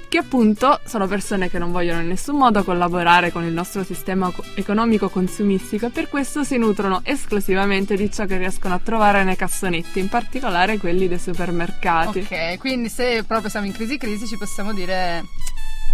che 0.09 0.19
appunto 0.19 0.81
sono 0.87 1.07
persone 1.07 1.51
che 1.51 1.59
non 1.59 1.73
vogliono 1.73 2.01
in 2.01 2.07
nessun 2.09 2.37
modo 2.37 2.63
collaborare 2.65 3.33
con 3.33 3.45
il 3.45 3.53
nostro 3.53 3.83
sistema 3.85 4.31
co- 4.31 4.43
economico 4.55 5.09
consumistico 5.09 5.87
e 5.87 5.91
per 5.91 6.09
questo 6.09 6.45
si 6.45 6.57
nutrono 6.59 7.01
esclusivamente 7.05 7.97
di 7.97 8.11
ciò 8.13 8.25
che 8.25 8.39
riescono 8.39 8.75
a 8.75 8.81
trovare 8.83 9.25
nei 9.25 9.35
cassonetti, 9.37 9.99
in 10.01 10.09
particolare 10.09 10.79
quelli 10.79 11.07
dei 11.09 11.19
supermercati. 11.19 12.21
Ok, 12.21 12.59
quindi 12.59 12.89
se 12.89 13.25
proprio 13.27 13.51
siamo 13.51 13.67
in 13.67 13.73
crisi 13.73 13.99
crisi 13.99 14.27
ci 14.27 14.37
possiamo 14.37 14.73
dire 14.73 15.25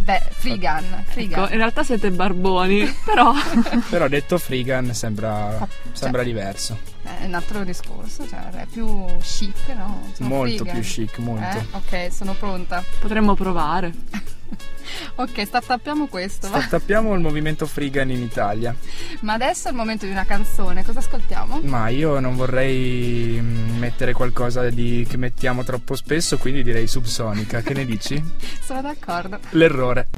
beh, 0.03 0.23
freegan, 0.31 1.05
freegan. 1.09 1.43
Ecco, 1.45 1.53
in 1.53 1.59
realtà 1.59 1.83
siete 1.85 2.11
barboni, 2.11 2.85
però 3.05 3.33
Però 3.91 4.09
detto 4.09 4.39
freegan 4.39 4.93
sembra, 4.95 5.67
sembra 5.93 6.23
diverso. 6.23 6.79
È 7.03 7.25
un 7.25 7.35
altro 7.35 7.65
discorso, 7.65 8.27
cioè 8.29 8.49
è 8.51 8.67
più 8.67 9.05
chic, 9.21 9.69
no? 9.77 10.11
Sono 10.15 10.29
Molto 10.29 10.65
freegan. 10.65 10.81
più 10.81 10.89
chic, 10.89 11.19
molto. 11.19 11.59
Eh, 11.59 11.67
ok, 11.73 12.13
sono 12.13 12.35
pronta. 12.35 12.83
potremmo 13.01 13.35
provare. 13.35 13.93
Ok, 15.17 15.45
startuppiamo 15.45 16.07
questo, 16.07 16.49
va. 16.49 16.61
Startuppiamo 16.61 17.15
il 17.15 17.21
movimento 17.21 17.67
freegan 17.67 18.11
in 18.11 18.23
Italia. 18.23 18.75
Ma 19.21 19.35
adesso 19.35 19.69
è 19.69 19.71
il 19.71 19.77
momento 19.77 20.07
di 20.07 20.11
una 20.11 20.25
canzone, 20.25 20.85
cosa 20.85 20.99
ascoltiamo? 21.01 21.61
Ma 21.63 21.89
io 21.89 22.19
non 22.19 22.35
vorrei 22.35 23.39
mm, 23.41 23.79
mettere 23.79 24.13
qualcosa 24.13 24.69
di, 24.71 25.07
che 25.09 25.17
mettiamo 25.17 25.65
troppo 25.65 25.95
spesso, 25.95 26.39
quindi 26.39 26.63
direi 26.63 26.87
subsonica. 26.87 27.61
Che 27.61 27.75
ne 27.75 27.85
dici? 27.85 28.23
Sono 28.63 28.83
d'accordo. 28.83 29.39
L'errore. 29.51 30.09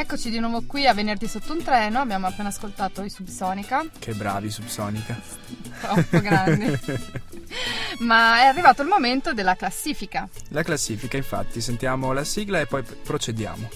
Eccoci 0.00 0.30
di 0.30 0.38
nuovo 0.38 0.62
qui 0.64 0.86
a 0.86 0.94
Venerdì 0.94 1.26
sotto 1.26 1.52
un 1.52 1.60
treno, 1.60 1.98
abbiamo 1.98 2.28
appena 2.28 2.50
ascoltato 2.50 3.02
i 3.02 3.10
Subsonica, 3.10 3.84
Che 3.98 4.12
bravi 4.14 4.48
subsonica. 4.48 5.20
troppo 5.80 6.20
grandi. 6.20 6.78
Ma 7.98 8.38
è 8.38 8.44
arrivato 8.44 8.82
il 8.82 8.86
momento 8.86 9.34
della 9.34 9.56
classifica. 9.56 10.28
La 10.50 10.62
classifica, 10.62 11.16
infatti, 11.16 11.60
sentiamo 11.60 12.12
la 12.12 12.22
sigla 12.22 12.60
e 12.60 12.66
poi 12.66 12.84
procediamo. 12.84 13.68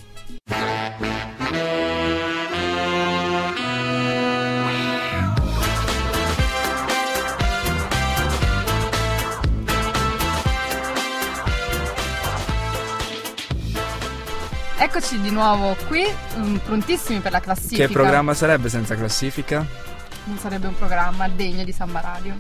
Eccoci 14.83 15.21
di 15.21 15.31
nuovo 15.31 15.77
qui, 15.87 16.05
mm, 16.39 16.57
prontissimi 16.57 17.21
per 17.21 17.31
la 17.31 17.39
classifica. 17.39 17.87
Che 17.87 17.93
programma 17.93 18.35
sarebbe 18.35 18.69
senza 18.69 18.97
classifica? 18.97 19.65
Non 20.25 20.37
sarebbe 20.39 20.67
un 20.67 20.75
programma 20.75 21.29
degno 21.29 21.63
di 21.63 21.71
Samba 21.71 22.01
Radio. 22.01 22.35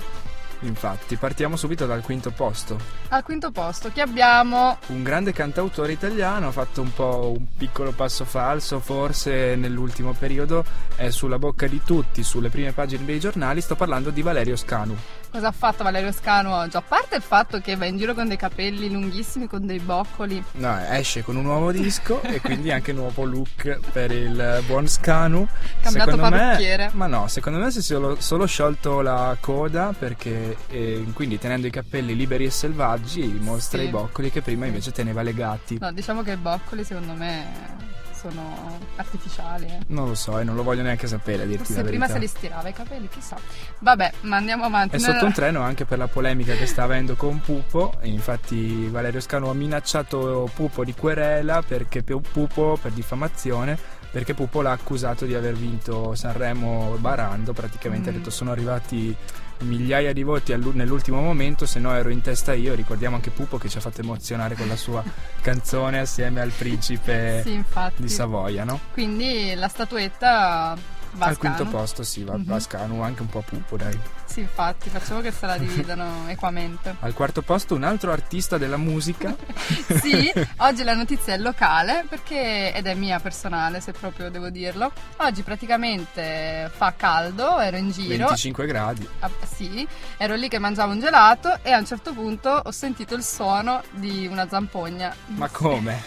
Infatti, 0.63 1.15
partiamo 1.15 1.55
subito 1.55 1.87
dal 1.87 2.03
quinto 2.03 2.33
posto. 2.33 2.77
Al 3.11 3.23
quinto 3.23 3.53
posto 3.53 3.93
chi 3.93 4.01
abbiamo? 4.01 4.77
Un 4.89 5.05
grande 5.05 5.33
cantautore 5.33 5.93
italiano 5.93 6.49
ha 6.49 6.51
fatto 6.51 6.81
un 6.81 6.93
po' 6.93 7.33
un 7.37 7.47
piccolo 7.57 7.93
passo 7.93 8.25
falso, 8.25 8.81
forse 8.81 9.55
nell'ultimo 9.55 10.13
periodo 10.13 10.65
è 10.97 11.11
sulla 11.11 11.39
bocca 11.39 11.69
di 11.69 11.81
tutti, 11.85 12.25
sulle 12.25 12.49
prime 12.49 12.73
pagine 12.73 13.05
dei 13.05 13.21
giornali, 13.21 13.61
sto 13.61 13.77
parlando 13.77 14.11
di 14.11 14.21
Valerio 14.21 14.57
Scanu. 14.57 14.97
Cosa 15.33 15.49
ha 15.49 15.53
fatto 15.53 15.83
Valerio 15.83 16.13
Scanu 16.13 16.51
oggi? 16.53 16.77
A 16.77 16.83
parte 16.83 17.17
il 17.17 17.23
fatto 17.23 17.59
che 17.61 17.75
va 17.75 17.87
in 17.87 17.97
giro 17.97 18.13
con 18.13 18.29
dei 18.29 18.37
capelli 18.37 18.91
lunghissimi, 18.93 19.47
con 19.49 19.65
dei 19.65 19.79
boccoli. 19.79 20.45
No, 20.53 20.79
esce 20.91 21.23
con 21.23 21.37
un 21.37 21.45
nuovo 21.45 21.73
disco 21.73 22.21
e 22.21 22.39
quindi 22.43 22.71
anche 22.71 22.91
un 22.91 22.99
nuovo 22.99 23.25
look 23.25 23.79
per 23.93 24.11
il 24.13 24.63
buon 24.67 24.87
Scanu. 24.87 25.49
Cambiato 25.81 26.11
secondo 26.11 26.37
me, 26.37 26.43
parrucchiere. 26.43 26.91
ma 26.93 27.07
no, 27.07 27.29
secondo 27.29 27.59
me 27.61 27.71
si 27.71 27.79
è 27.79 27.83
solo, 27.83 28.21
solo 28.21 28.45
sciolto 28.45 29.01
la 29.01 29.35
coda 29.41 29.95
perché 29.99 30.55
eh, 30.69 31.03
quindi 31.15 31.39
tenendo 31.39 31.67
i 31.67 31.71
capelli 31.71 32.15
liberi 32.15 32.45
e 32.45 32.51
selvaggi 32.51 33.23
mostra 33.41 33.79
Sì. 33.81 33.87
i 33.87 33.89
boccoli 33.89 34.31
che 34.31 34.43
prima 34.43 34.67
invece 34.67 34.93
teneva 34.93 35.23
legati. 35.23 35.79
No, 35.81 35.91
diciamo 35.93 36.23
che 36.23 36.33
i 36.33 36.37
boccoli 36.37 36.85
secondo 36.85 37.15
me 37.15 37.91
sono 38.23 38.79
artificiali. 38.97 39.67
eh. 39.67 39.79
Non 39.89 40.09
lo 40.09 40.15
so 40.15 40.39
e 40.39 40.45
non 40.45 40.55
lo 40.55 40.63
voglio 40.63 40.83
neanche 40.83 41.07
sapere 41.07 41.47
dirti 41.47 41.65
Forse 41.65 41.83
la 41.83 41.89
prima 41.89 42.07
verità. 42.07 42.13
se 42.27 42.33
li 42.33 42.39
stirava 42.39 42.69
i 42.69 42.73
capelli, 42.73 43.09
chissà. 43.09 43.37
Vabbè, 43.81 44.13
ma 44.23 44.37
andiamo 44.37 44.65
avanti. 44.65 44.97
È 44.97 44.99
Noi- 45.01 45.13
sotto 45.13 45.25
un 45.27 45.33
treno 45.33 45.61
anche 45.63 45.85
per 45.85 45.99
la 45.99 46.07
polemica 46.09 46.55
che 46.55 46.67
sta 46.67 46.85
avendo 46.85 47.15
con 47.17 47.41
Pupo. 47.41 47.95
Infatti 48.03 48.87
Valerio 48.89 49.21
Scano 49.21 49.51
ha 49.51 49.55
minacciato 49.55 50.49
Pupo 50.55 50.85
di 50.85 50.95
querela 50.95 51.63
perché 51.63 52.03
Pu- 52.03 52.21
Pupo 52.21 52.79
per 52.81 52.93
diffamazione. 52.93 53.77
Perché 54.13 54.35
Pupo 54.35 54.61
l'ha 54.61 54.73
accusato 54.73 55.25
di 55.25 55.35
aver 55.35 55.55
vinto 55.55 56.15
Sanremo 56.15 56.97
barando. 56.99 57.53
Praticamente 57.55 58.11
ha 58.11 58.13
Mm. 58.13 58.17
detto 58.17 58.29
sono 58.31 58.51
arrivati 58.53 59.17
migliaia 59.63 60.13
di 60.13 60.23
voti 60.23 60.55
nell'ultimo 60.55 61.21
momento. 61.21 61.67
Se 61.67 61.79
no 61.79 61.95
ero 61.95 62.09
in 62.11 62.21
testa 62.21 62.53
io. 62.53 62.75
Ricordiamo 62.75 63.17
anche 63.17 63.31
Pupo 63.31 63.59
che 63.59 63.69
ci 63.69 63.79
ha 63.79 63.81
fatto 63.81 64.01
emozionare 64.01 64.55
con 64.55 64.69
la 64.69 64.77
sua 64.77 65.03
canzone 65.41 66.01
assieme 66.01 66.41
al 66.41 66.51
principe 66.51 67.43
Sì, 67.45 67.63
di 67.97 68.09
Savoia, 68.09 68.65
no? 68.65 68.81
Quindi 68.93 69.55
la 69.55 69.69
statuetta 69.69 70.77
va 71.13 71.27
a 71.27 71.29
al 71.29 71.39
quinto 71.39 71.65
posto, 71.67 72.03
sì, 72.03 72.25
va, 72.25 72.37
Mhm. 72.37 72.53
a 72.53 72.61
Scanu, 72.61 73.03
anche 73.03 73.23
un 73.23 73.29
po' 73.29 73.39
a 73.39 73.43
Pupo, 73.43 73.77
dai. 73.77 73.99
Sì, 74.25 74.41
infatti, 74.41 74.89
facciamo 74.89 75.21
che 75.21 75.31
se 75.31 75.45
la 75.47 75.59
dividano 75.59 76.25
equamente. 76.29 76.97
Al 77.01 77.13
quarto 77.13 77.43
posto 77.43 77.75
un 77.75 77.83
altro 77.85 78.13
artista 78.13 78.59
della 78.59 78.77
musica. 78.79 79.35
Sì, 80.03 80.33
oggi 80.59 80.83
la 80.85 80.95
notizia 80.95 81.35
è 81.35 81.39
locale 81.39 82.05
perché 82.09 82.73
ed 82.75 82.87
è 82.87 82.95
mia 82.95 83.19
personale, 83.21 83.81
se 83.81 83.93
proprio 83.93 84.31
devo 84.31 84.49
dirlo. 84.49 84.91
Oggi 85.19 85.43
praticamente 85.43 86.71
fa 86.75 86.95
caldo, 86.97 87.59
ero 87.61 87.77
in 87.77 87.91
giro. 87.91 88.27
25 88.29 88.67
gradi. 88.67 89.07
Ah, 89.21 89.31
sì, 89.45 89.87
ero 90.17 90.35
lì 90.35 90.49
che 90.49 90.59
mangiavo 90.59 90.93
un 90.93 91.01
gelato 91.01 91.59
e 91.63 91.73
a 91.73 91.79
un 91.79 91.87
certo 91.87 92.13
punto 92.13 92.49
ho 92.51 92.71
sentito 92.71 93.15
il 93.15 93.23
suono 93.23 93.83
di 93.91 94.27
una 94.27 94.49
zampogna. 94.49 95.15
Ma 95.27 95.49
come? 95.49 96.03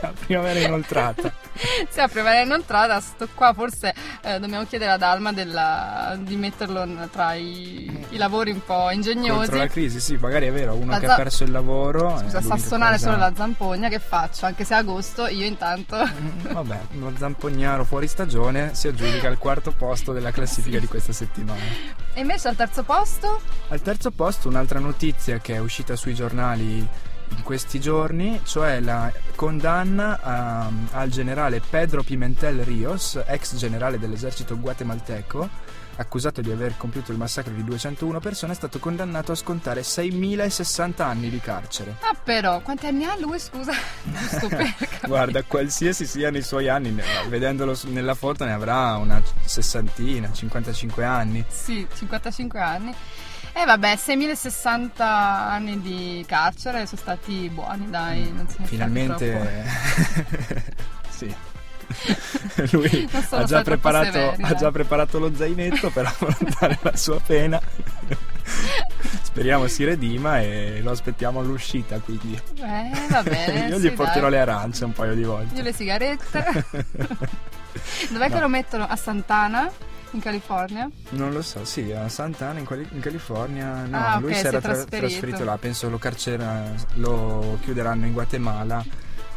La 0.00 0.12
primavera 0.24 0.60
inoltrata. 0.60 1.32
Sì, 1.90 2.00
a 2.00 2.08
primavera 2.08 2.42
inoltrata, 2.42 2.98
sto 3.00 3.28
qua 3.34 3.52
forse 3.52 3.94
eh, 4.22 4.38
dobbiamo 4.40 4.64
chiedere 4.66 4.90
ad 4.92 5.02
Alma 5.02 5.32
della- 5.32 6.16
di 6.18 6.36
metterlo 6.36 6.86
tra 7.10 7.34
i, 7.34 8.06
i 8.10 8.16
lavori 8.16 8.50
un 8.50 8.62
po' 8.64 8.90
ingegnosi. 8.90 9.30
Contro 9.38 9.56
la 9.56 9.66
crisi, 9.68 10.00
sì, 10.00 10.16
magari 10.20 10.46
è 10.46 10.52
vero, 10.52 10.74
uno 10.74 10.92
La 10.92 10.98
che 10.98 11.06
za- 11.06 11.12
ha 11.12 11.16
perso 11.16 11.44
il 11.44 11.50
lavoro. 11.50 12.18
Scusa, 12.18 12.24
è 12.24 12.28
sta 12.28 12.38
a 12.38 12.40
l'unica 12.42 12.66
suonare 12.66 12.92
cosa- 12.96 13.04
solo 13.04 13.16
la 13.18 13.32
zampogna, 13.34 13.88
che 13.88 13.98
faccio? 13.98 14.46
Anche 14.46 14.64
se 14.64 14.74
è 14.74 14.78
agosto, 14.78 15.26
io 15.26 15.44
intanto... 15.44 15.96
Mm, 15.96 16.52
Vabbè, 16.52 16.80
lo 16.98 17.12
zampognaro 17.16 17.84
fuori 17.84 18.06
stagione 18.08 18.74
si 18.74 18.88
aggiudica 18.88 19.28
al 19.28 19.38
quarto 19.38 19.72
posto 19.72 20.12
della 20.12 20.30
classifica 20.30 20.78
di 20.78 20.86
questa 20.86 21.12
settimana. 21.12 21.60
E 22.14 22.20
invece 22.20 22.48
al 22.48 22.56
terzo 22.56 22.82
posto? 22.82 23.40
Al 23.68 23.80
terzo 23.82 24.10
posto 24.10 24.48
un'altra 24.48 24.78
notizia 24.78 25.38
che 25.38 25.54
è 25.54 25.58
uscita 25.58 25.96
sui 25.96 26.14
giornali 26.14 26.86
in 27.30 27.42
questi 27.42 27.80
giorni, 27.80 28.40
cioè 28.44 28.80
la 28.80 29.12
condanna 29.34 30.20
a- 30.22 30.70
al 30.92 31.08
generale 31.10 31.60
Pedro 31.68 32.02
Pimentel 32.02 32.64
Rios, 32.64 33.20
ex 33.26 33.56
generale 33.56 33.98
dell'esercito 33.98 34.58
guatemalteco, 34.58 35.74
accusato 35.98 36.42
di 36.42 36.50
aver 36.50 36.76
compiuto 36.76 37.10
il 37.10 37.16
massacro 37.18 37.52
di 37.54 37.64
201 37.64 38.20
persone, 38.20 38.52
è 38.52 38.54
stato 38.54 38.78
condannato 38.78 39.32
a 39.32 39.34
scontare 39.34 39.80
6.060 39.82 41.02
anni 41.02 41.30
di 41.30 41.40
carcere. 41.40 41.96
Ah 42.00 42.14
però, 42.22 42.60
quanti 42.60 42.86
anni 42.86 43.04
ha 43.04 43.16
lui, 43.18 43.38
scusa? 43.38 43.72
Guarda, 45.06 45.42
qualsiasi 45.42 46.06
siano 46.06 46.36
i 46.36 46.42
suoi 46.42 46.68
anni, 46.68 46.94
vedendolo 47.28 47.76
nella 47.86 48.14
foto 48.14 48.44
ne 48.44 48.52
avrà 48.52 48.96
una 48.96 49.22
sessantina, 49.44 50.30
55 50.32 51.04
anni. 51.04 51.44
Sì, 51.48 51.86
55 51.94 52.60
anni. 52.60 52.94
E 53.58 53.64
vabbè, 53.64 53.96
6060 53.96 55.06
anni 55.48 55.80
di 55.80 56.22
carcere 56.28 56.84
sono 56.84 57.00
stati 57.00 57.48
buoni, 57.48 57.88
dai, 57.88 58.30
non 58.30 58.44
di 58.44 58.52
troppo. 58.52 58.68
Finalmente, 58.68 59.64
sì. 61.08 61.34
Lui 62.72 63.08
Non 63.12 63.22
ha 63.30 63.44
già, 63.44 63.62
severi, 63.64 64.42
ha 64.42 64.54
già 64.54 64.70
preparato 64.70 65.18
lo 65.18 65.34
zainetto 65.34 65.88
per 65.90 66.04
affrontare 66.06 66.78
la 66.82 66.96
sua 66.96 67.18
pena. 67.24 67.58
Speriamo 69.22 69.66
si 69.68 69.84
redima 69.84 70.40
e 70.40 70.80
lo 70.82 70.90
aspettiamo 70.90 71.40
all'uscita. 71.40 71.98
Quindi 72.00 72.38
Eh, 72.60 72.90
va 73.08 73.22
bene. 73.22 73.68
io 73.68 73.78
sì, 73.78 73.88
gli 73.88 73.92
porterò 73.92 74.22
dai. 74.28 74.30
le 74.32 74.40
arance 74.40 74.84
un 74.84 74.92
paio 74.92 75.14
di 75.14 75.22
volte. 75.22 75.54
Io 75.54 75.62
le 75.62 75.72
sigarette. 75.72 76.64
Dov'è 78.10 78.26
che 78.28 78.34
No. 78.34 78.40
lo 78.40 78.48
mettono? 78.48 78.86
A 78.86 78.96
Santana? 78.96 79.70
In 80.12 80.20
California? 80.20 80.88
Non 81.10 81.32
lo 81.32 81.42
so, 81.42 81.64
sì, 81.64 81.90
a 81.92 82.08
Sant'Ana 82.08 82.58
in, 82.58 82.64
Cali- 82.64 82.88
in 82.92 83.00
California. 83.00 83.84
No, 83.84 83.98
Ah, 83.98 84.18
lui 84.18 84.30
ok, 84.32 84.36
si 84.38 84.46
era 84.46 84.60
tra- 84.60 84.72
trasferito. 84.72 84.96
trasferito 85.08 85.44
là, 85.44 85.58
penso 85.58 85.88
lo 85.90 85.98
carcera, 85.98 86.72
lo 86.94 87.58
chiuderanno 87.62 88.06
in 88.06 88.12
Guatemala. 88.12 88.84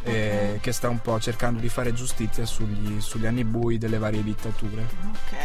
eh, 0.03 0.53
Ok. 0.55 0.59
che 0.61 0.71
sta 0.71 0.87
un 0.87 0.99
po' 1.01 1.19
cercando 1.19 1.59
di 1.59 1.67
fare 1.67 1.91
giustizia 1.93 2.45
sugli, 2.45 3.01
sugli 3.01 3.25
anni 3.25 3.43
bui 3.43 3.77
delle 3.77 3.97
varie 3.97 4.23
dittature. 4.23 4.83
Ok. 5.09 5.35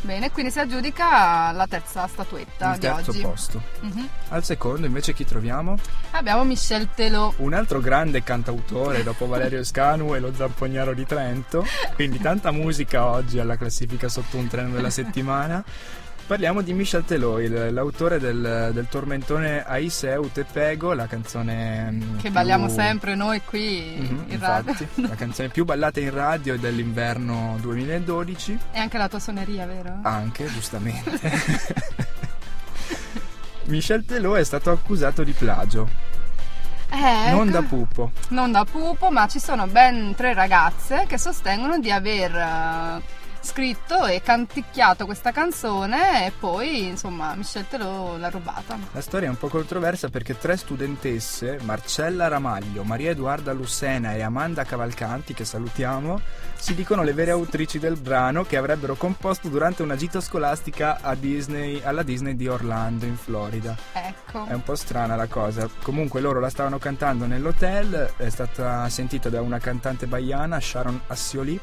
Bene, 0.00 0.30
quindi 0.30 0.52
si 0.52 0.60
aggiudica 0.60 1.50
la 1.52 1.66
terza 1.68 2.06
statuetta 2.06 2.68
Il 2.68 2.74
di 2.74 2.80
terzo 2.80 3.10
oggi. 3.10 3.20
posto. 3.20 3.62
Mhm. 3.80 4.08
Al 4.28 4.44
secondo 4.44 4.86
invece 4.86 5.12
chi 5.12 5.24
troviamo? 5.24 5.76
Abbiamo 6.12 6.44
Michel 6.44 6.88
Telò. 6.94 7.32
Un 7.38 7.52
altro 7.52 7.80
grande 7.80 8.22
cantautore 8.22 9.02
dopo 9.02 9.26
Valerio 9.26 9.64
Scanu 9.64 10.14
e 10.14 10.20
lo 10.20 10.32
Zampognaro 10.34 10.94
di 10.94 11.04
Trento. 11.04 11.66
Quindi 11.94 12.18
tanta 12.20 12.52
musica 12.52 13.06
oggi 13.06 13.38
alla 13.40 13.56
classifica 13.56 14.08
sotto 14.08 14.36
un 14.36 14.46
treno 14.46 14.70
della 14.70 14.90
settimana. 14.90 15.62
Parliamo 16.28 16.60
di 16.60 16.74
Michel 16.74 17.06
Telò, 17.06 17.40
il- 17.40 17.72
l'autore 17.72 18.18
del, 18.18 18.68
del 18.74 18.86
tormentone 18.90 19.64
Aiseu 19.64 20.30
Te 20.30 20.44
Pego, 20.44 20.92
la 20.92 21.06
canzone 21.06 21.90
mm, 21.90 22.00
Che 22.16 22.22
più- 22.24 22.30
balliamo 22.32 22.68
sempre 22.68 23.14
noi 23.14 23.40
qui 23.42 23.96
Mhm, 23.98 24.24
in 24.28 24.38
radio. 24.38 24.72
infatti, 24.72 25.00
la 25.08 25.14
canzone 25.14 25.48
più 25.48 25.64
ballata 25.64 26.00
in 26.00 26.12
radio 26.12 26.58
dell'inverno 26.58 27.56
2012. 27.62 28.58
E 28.72 28.78
anche 28.78 28.98
la 28.98 29.08
tua 29.08 29.18
suoneria, 29.20 29.64
vero? 29.64 30.00
Anche, 30.02 30.44
giustamente. 30.52 31.18
Michel 33.64 34.04
Telò 34.04 34.34
è 34.34 34.44
stato 34.44 34.70
accusato 34.70 35.22
di 35.24 35.32
plagio, 35.32 35.88
Eh, 36.90 37.30
non 37.30 37.50
da 37.50 37.62
pupo. 37.62 38.12
Non 38.28 38.52
da 38.52 38.64
pupo, 38.64 39.10
ma 39.10 39.26
ci 39.28 39.38
sono 39.40 39.66
ben 39.66 40.14
tre 40.14 40.34
ragazze 40.34 41.04
che 41.08 41.16
sostengono 41.18 41.78
di 41.78 41.90
aver 41.90 42.34
eh, 42.34 43.16
scritto 43.48 44.04
e 44.04 44.20
canticchiato 44.20 45.06
questa 45.06 45.32
canzone 45.32 46.26
e 46.26 46.32
poi, 46.38 46.86
insomma, 46.88 47.34
Michel 47.34 47.66
Telò 47.66 48.18
l'ha 48.18 48.28
rubata. 48.28 48.78
La 48.92 49.00
storia 49.00 49.26
è 49.26 49.30
un 49.30 49.38
po' 49.38 49.48
controversa 49.48 50.10
perché 50.10 50.36
tre 50.36 50.58
studentesse, 50.58 51.58
Marcella 51.62 52.28
Ramaglio, 52.28 52.84
Maria 52.84 53.12
Edoarda 53.12 53.52
Lussena 53.52 54.12
e 54.12 54.20
Amanda 54.20 54.64
Cavalcanti, 54.64 55.32
che 55.32 55.46
salutiamo, 55.46 56.20
si 56.56 56.74
dicono 56.74 57.02
le 57.02 57.14
vere 57.14 57.30
autrici 57.30 57.78
del 57.78 57.96
brano 57.96 58.44
che 58.44 58.58
avrebbero 58.58 58.96
composto 58.96 59.48
durante 59.48 59.82
una 59.82 59.96
gita 59.96 60.20
scolastica 60.20 60.98
a 61.00 61.14
Disney- 61.14 61.80
alla 61.82 62.02
Disney 62.02 62.36
di 62.36 62.48
Orlando, 62.48 63.06
in 63.06 63.16
Florida. 63.16 63.74
Ecco. 63.92 64.44
È 64.44 64.52
un 64.52 64.62
po' 64.62 64.74
strana 64.74 65.16
la 65.16 65.26
cosa. 65.26 65.66
Comunque 65.82 66.20
loro 66.20 66.38
la 66.38 66.50
stavano 66.50 66.78
cantando 66.78 67.24
nell'hotel, 67.24 68.12
è 68.18 68.28
stata 68.28 68.86
sentita 68.90 69.30
da 69.30 69.40
una 69.40 69.58
cantante 69.58 70.06
baiana, 70.06 70.60
Sharon 70.60 71.00
Assioli, 71.06 71.58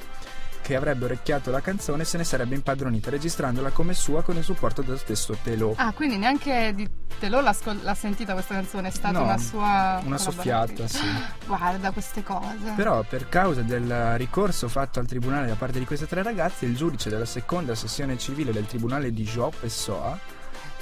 che 0.66 0.76
avrebbe 0.76 1.06
orecchiato 1.06 1.52
la 1.52 1.62
canzone 1.62 2.06
se 2.06 2.18
ne 2.18 2.24
sarebbe 2.24 2.56
impadronita, 2.56 3.12
registrandola 3.12 3.70
come 3.70 3.94
sua 3.94 4.24
con 4.24 4.36
il 4.36 4.44
supporto 4.44 4.82
dello 4.82 4.98
stesso 4.98 5.38
Telò. 5.44 5.74
Ah, 5.76 5.92
quindi 5.94 6.18
neanche 6.18 6.74
di 6.74 6.90
Telò 7.20 7.40
l'ha, 7.40 7.54
scol- 7.54 7.84
l'ha 7.84 7.94
sentita 7.94 8.34
questa 8.34 8.56
canzone, 8.56 8.88
è 8.88 8.92
stata 8.92 9.20
No, 9.20 9.26
una 9.26 9.38
sua... 9.38 10.02
Una 10.04 10.18
soffiata, 10.18 10.88
sì. 10.88 11.06
Guarda 11.46 11.92
queste 11.92 12.24
cose. 12.24 12.74
Però 12.76 13.04
per 13.08 13.30
causa 13.30 13.62
del 13.62 14.18
ricorso 14.18 14.68
fatto 14.68 15.00
al 15.00 15.06
tribunale 15.06 15.46
da 15.46 15.54
parte 15.54 15.78
di 15.78 15.86
queste 15.86 16.08
tre 16.08 16.24
ragazze, 16.24 16.66
il 16.66 16.76
giudice 16.76 17.12
della 17.12 17.26
seconda 17.26 17.76
sessione 17.76 18.18
civile 18.18 18.52
del 18.52 18.66
tribunale 18.66 19.14
di 19.14 19.24
Jo 19.24 19.52
Pessoa 19.60 20.20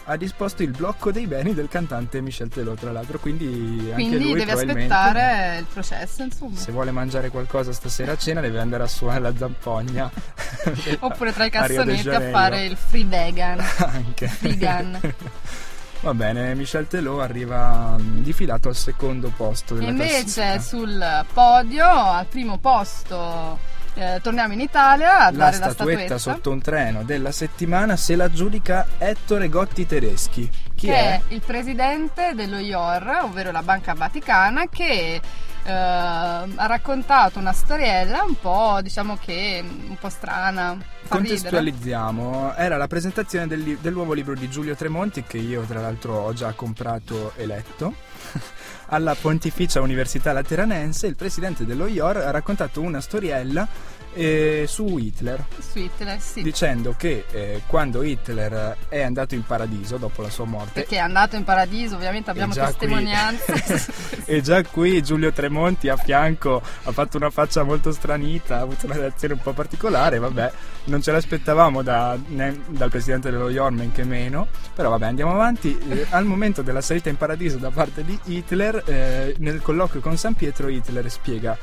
ha 0.06 0.18
disposto 0.18 0.64
il 0.64 0.72
blocco 0.72 1.12
dei 1.12 1.28
beni 1.28 1.54
del 1.54 1.68
cantante 1.70 2.20
Michel 2.22 2.50
Telò, 2.50 2.74
tra 2.74 2.92
l'altro, 2.92 3.20
quindi 3.20 3.80
anche 3.90 3.94
Quindi 3.94 4.20
lui 4.20 4.34
devi 4.34 4.46
probabilmente 4.46 4.94
aspettare 4.94 5.58
il 5.60 5.66
processo, 5.72 6.24
insomma. 6.24 6.58
se 6.58 6.72
vuole 6.72 6.92
mangiare 6.92 7.30
qualcosa 7.30 7.72
stasera 7.72 8.14
a 8.14 8.18
cena 8.18 8.42
deve 8.42 8.60
andare 8.60 8.84
a 8.84 8.88
suonare 8.88 9.22
la 9.22 9.34
zampogna. 9.36 10.12
Oppure 11.00 11.34
tra 11.34 11.46
i 11.46 11.50
cassonetti 11.52 12.10
a, 12.10 12.30
fare 12.32 12.66
il 12.66 12.76
free 12.76 13.06
vegan. 13.06 13.60
Anche. 13.78 14.30
Vegan. 14.40 15.00
Va 16.02 16.14
bene, 16.14 16.54
Michel 16.54 16.88
Telò 16.88 17.22
arriva 17.22 17.96
mm, 17.98 18.24
difilato 18.24 18.68
al 18.68 18.76
secondo 18.76 19.32
posto 19.34 19.76
della 19.76 19.88
invece 19.88 20.42
classifica. 20.42 20.60
sul 20.60 21.26
podio, 21.32 21.88
al 21.88 22.26
primo 22.26 22.58
posto, 22.58 23.58
eh, 23.96 24.20
torniamo 24.22 24.54
in 24.54 24.60
Italia 24.62 25.20
a 25.20 25.24
La 25.26 25.32
dare 25.32 25.58
la 25.58 25.70
statuetta 25.70 25.74
statuetta. 25.74 26.18
sotto 26.18 26.52
un 26.52 26.62
treno 26.62 27.04
della 27.04 27.32
settimana 27.32 27.96
se 27.96 28.16
la 28.16 28.30
giudica 28.30 28.86
Ettore 28.98 29.50
Gotti 29.50 29.86
Tedeschi. 29.86 30.50
Chi 30.76 30.88
che 30.88 30.94
è? 30.96 31.12
è 31.12 31.22
il 31.30 31.42
presidente 31.46 32.34
dello 32.36 32.58
IOR, 32.58 33.20
ovvero 33.24 33.52
la 33.52 33.62
Banca 33.64 33.94
Vaticana, 33.94 34.68
che 34.68 35.22
eh, 35.64 35.72
ha 35.72 36.66
raccontato 36.66 37.40
una 37.40 37.54
storiella 37.54 38.24
un 38.24 38.36
po', 38.40 38.80
diciamo 38.82 39.18
che, 39.18 39.64
un 39.64 39.98
po' 39.98 40.10
strana. 40.10 40.78
Contestualizziamo, 41.08 42.50
ridere. 42.50 42.66
era 42.66 42.78
la 42.78 42.88
presentazione 42.88 43.48
del, 43.48 43.60
li- 43.62 43.78
del 43.80 43.94
nuovo 43.94 44.14
libro 44.14 44.34
di 44.36 44.50
Giulio 44.50 44.76
Tremonti 44.76 45.24
che 45.24 45.38
io 45.38 45.62
tra 45.64 45.82
l'altro 45.82 46.16
ho 46.16 46.34
già 46.34 46.52
comprato 46.54 47.34
e 47.36 47.46
letto. 47.46 47.94
Alla 48.88 49.16
Pontificia 49.16 49.82
Università 49.82 50.32
Lateranense 50.34 51.08
il 51.08 51.16
presidente 51.16 51.66
dello 51.66 51.88
IOR 51.88 52.18
ha 52.18 52.32
raccontato 52.32 52.82
una 52.82 53.02
storiella 53.02 53.68
eh, 54.14 54.66
su 54.68 54.98
Hitler. 54.98 55.44
Su 55.60 55.80
Hitler, 55.80 56.20
sì. 56.20 56.42
Dicendo 56.42 56.96
che 56.98 57.26
eh, 57.32 57.62
quando 57.68 58.04
Hitler 58.04 58.78
è 58.88 59.02
andato 59.02 59.36
in 59.36 59.44
paradiso 59.44 59.98
dopo 59.98 60.22
la 60.22 60.30
sua 60.30 60.46
morte. 60.46 60.82
Perché 60.82 60.96
è 60.96 61.00
andato 61.00 61.36
in 61.36 61.44
paradiso, 61.44 61.96
ovviamente 61.96 62.30
abbiamo 62.30 62.54
testimonianze. 62.54 63.92
e 64.26 64.42
già 64.42 64.64
qui 64.64 65.02
Giulio 65.02 65.32
Tremonti 65.32 65.90
a 65.90 65.98
fianco 65.98 66.62
ha 66.84 66.92
fatto 66.92 67.18
una 67.18 67.30
faccia 67.30 67.64
molto 67.64 67.92
stranita, 67.92 68.58
ha 68.58 68.62
avuto 68.62 68.86
una 68.86 68.96
reazione 68.96 69.34
un 69.34 69.42
po' 69.42 69.54
particolare. 69.54 70.20
Vabbè, 70.20 70.52
non 70.86 71.02
ce 71.02 71.12
l'aspettavamo 71.12 71.82
da, 71.82 72.18
né, 72.28 72.62
dal 72.68 72.90
presidente 72.90 73.32
dello 73.32 73.50
IOR, 73.50 73.72
men 73.72 73.92
che 73.92 74.04
meno. 74.04 74.48
Però 74.74 74.90
vabbè, 74.90 75.06
andiamo 75.06 75.32
avanti. 75.32 75.78
Eh, 75.90 76.08
al 76.10 76.26
momento 76.26 76.62
della 76.62 76.82
salita 76.82 77.10
in 77.10 77.18
paradiso 77.18 77.58
da 77.58 77.70
parte 77.70 78.04
di 78.04 78.18
Hitler, 78.26 78.84
eh, 78.86 79.36
nel 79.40 79.62
colloquio 79.62 80.02
con 80.02 80.18
San 80.18 80.34
Pietro, 80.34 80.68
Hitler 80.68 81.10
spiega 81.10 81.58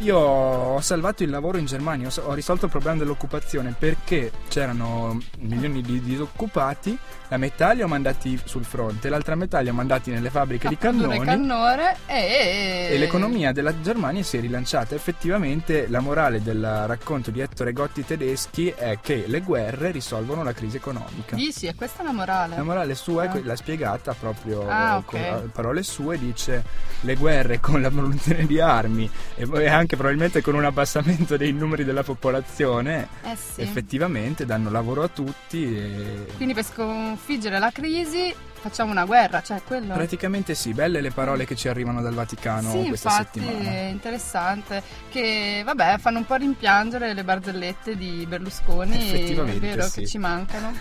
io 0.00 0.16
ho 0.16 0.80
salvato 0.80 1.22
il 1.22 1.30
lavoro 1.30 1.58
in 1.58 1.66
Germania, 1.66 2.08
ho, 2.24 2.32
risolto 2.34 2.66
il 2.66 2.70
problema 2.70 2.98
dell'occupazione 2.98 3.74
perché 3.78 4.30
c'erano 4.48 5.18
milioni 5.38 5.82
di 5.82 6.00
disoccupati, 6.00 6.96
la 7.30 7.36
metà 7.38 7.72
li 7.72 7.82
ho 7.82 7.88
mandati 7.88 8.38
sul 8.44 8.64
fronte, 8.64 9.08
l'altra 9.08 9.34
metà 9.34 9.60
li 9.60 9.68
ho 9.68 9.72
mandati 9.72 10.10
nelle 10.10 10.30
fabbriche 10.30 10.68
di 10.68 10.76
cannoni. 10.76 11.18
Cannore 11.20 11.96
e... 12.06 12.88
e 12.90 12.98
l'economia 12.98 13.52
della 13.52 13.80
Germania 13.80 14.22
si 14.22 14.36
è 14.36 14.40
rilanciata. 14.40 14.94
Effettivamente 14.94 15.88
la 15.88 16.00
morale 16.00 16.42
del 16.42 16.84
racconto 16.86 17.30
di 17.30 17.40
Ettore 17.40 17.72
Gotti 17.72 18.04
tedeschi 18.04 18.68
è 18.68 18.98
che 19.00 19.24
le 19.26 19.40
guerre 19.40 19.90
risolvono 19.90 20.42
la 20.42 20.52
crisi 20.52 20.76
economica. 20.76 21.36
Dici, 21.36 21.66
è 21.66 21.74
questa 21.74 22.02
la 22.02 22.12
morale? 22.12 22.56
La 22.56 22.62
morale 22.62 22.94
sua 22.94 23.24
ah. 23.24 23.32
è 23.32 23.40
l'ha 23.42 23.56
spiegata 23.56 24.14
proprio 24.14 24.68
ah, 24.68 25.02
con 25.04 25.20
okay. 25.20 25.48
parole 25.52 25.82
sue, 25.82 26.18
dice 26.18 26.62
le 27.00 27.14
guerre 27.16 27.60
con 27.60 27.80
la 27.80 27.90
produzione 27.90 28.46
di 28.46 28.60
armi 28.60 29.08
e 29.36 29.44
anche 29.68 29.90
anche 29.90 29.96
probabilmente 29.96 30.40
con 30.40 30.54
un 30.54 30.64
abbassamento 30.64 31.36
dei 31.36 31.52
numeri 31.52 31.84
della 31.84 32.02
popolazione, 32.02 33.08
eh 33.22 33.36
sì. 33.36 33.62
effettivamente 33.62 34.44
danno 34.44 34.70
lavoro 34.70 35.02
a 35.02 35.08
tutti. 35.08 35.64
E... 35.76 36.26
Quindi 36.36 36.54
per 36.54 36.64
sconfiggere 36.64 37.19
la 37.58 37.70
crisi 37.70 38.34
facciamo 38.60 38.90
una 38.90 39.04
guerra, 39.04 39.42
cioè 39.42 39.62
quello. 39.66 39.94
Praticamente 39.94 40.54
sì, 40.54 40.72
belle 40.72 41.00
le 41.00 41.10
parole 41.10 41.46
che 41.46 41.56
ci 41.56 41.68
arrivano 41.68 42.02
dal 42.02 42.14
Vaticano 42.14 42.70
sì, 42.70 42.88
questa 42.88 43.10
infatti, 43.10 43.40
settimana. 43.40 43.70
È 43.70 43.88
interessante 43.88 44.82
che 45.10 45.62
vabbè, 45.64 45.98
fanno 45.98 46.18
un 46.18 46.26
po' 46.26 46.34
rimpiangere 46.34 47.14
le 47.14 47.24
barzellette 47.24 47.96
di 47.96 48.26
Berlusconi, 48.28 48.96
Effettivamente, 48.96 49.66
è 49.66 49.70
vero 49.70 49.88
sì. 49.88 50.00
che 50.00 50.06
ci 50.06 50.18
mancano. 50.18 50.72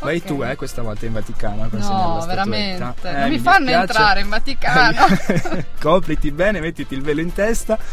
Vai 0.00 0.16
okay. 0.16 0.28
tu, 0.28 0.42
eh, 0.42 0.56
questa 0.56 0.82
volta 0.82 1.06
in 1.06 1.12
Vaticano. 1.12 1.68
No, 1.70 2.24
veramente. 2.26 3.08
Eh, 3.08 3.12
non 3.12 3.22
mi, 3.24 3.30
mi 3.30 3.38
fanno 3.38 3.66
dispiace. 3.66 3.80
entrare 3.80 4.20
in 4.20 4.28
Vaticano. 4.28 5.06
Copriti 5.80 6.30
bene, 6.32 6.60
mettiti 6.60 6.94
il 6.94 7.02
velo 7.02 7.20
in 7.20 7.32
testa. 7.32 7.78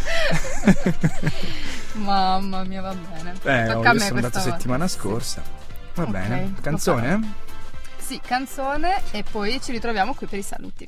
Mamma 1.93 2.63
mia, 2.63 2.81
va 2.81 2.95
bene. 2.95 3.33
Eh, 3.43 3.71
Tocca 3.71 3.91
io 3.91 3.99
sono 3.99 4.15
andato 4.15 4.39
volta. 4.39 4.51
settimana 4.51 4.87
scorsa. 4.87 5.41
Va 5.93 6.03
okay, 6.03 6.11
bene. 6.11 6.53
Canzone? 6.61 7.49
Sì, 8.11 8.19
canzone 8.19 9.03
e 9.13 9.23
poi 9.23 9.61
ci 9.61 9.71
ritroviamo 9.71 10.13
qui 10.13 10.27
per 10.27 10.39
i 10.39 10.41
saluti. 10.41 10.85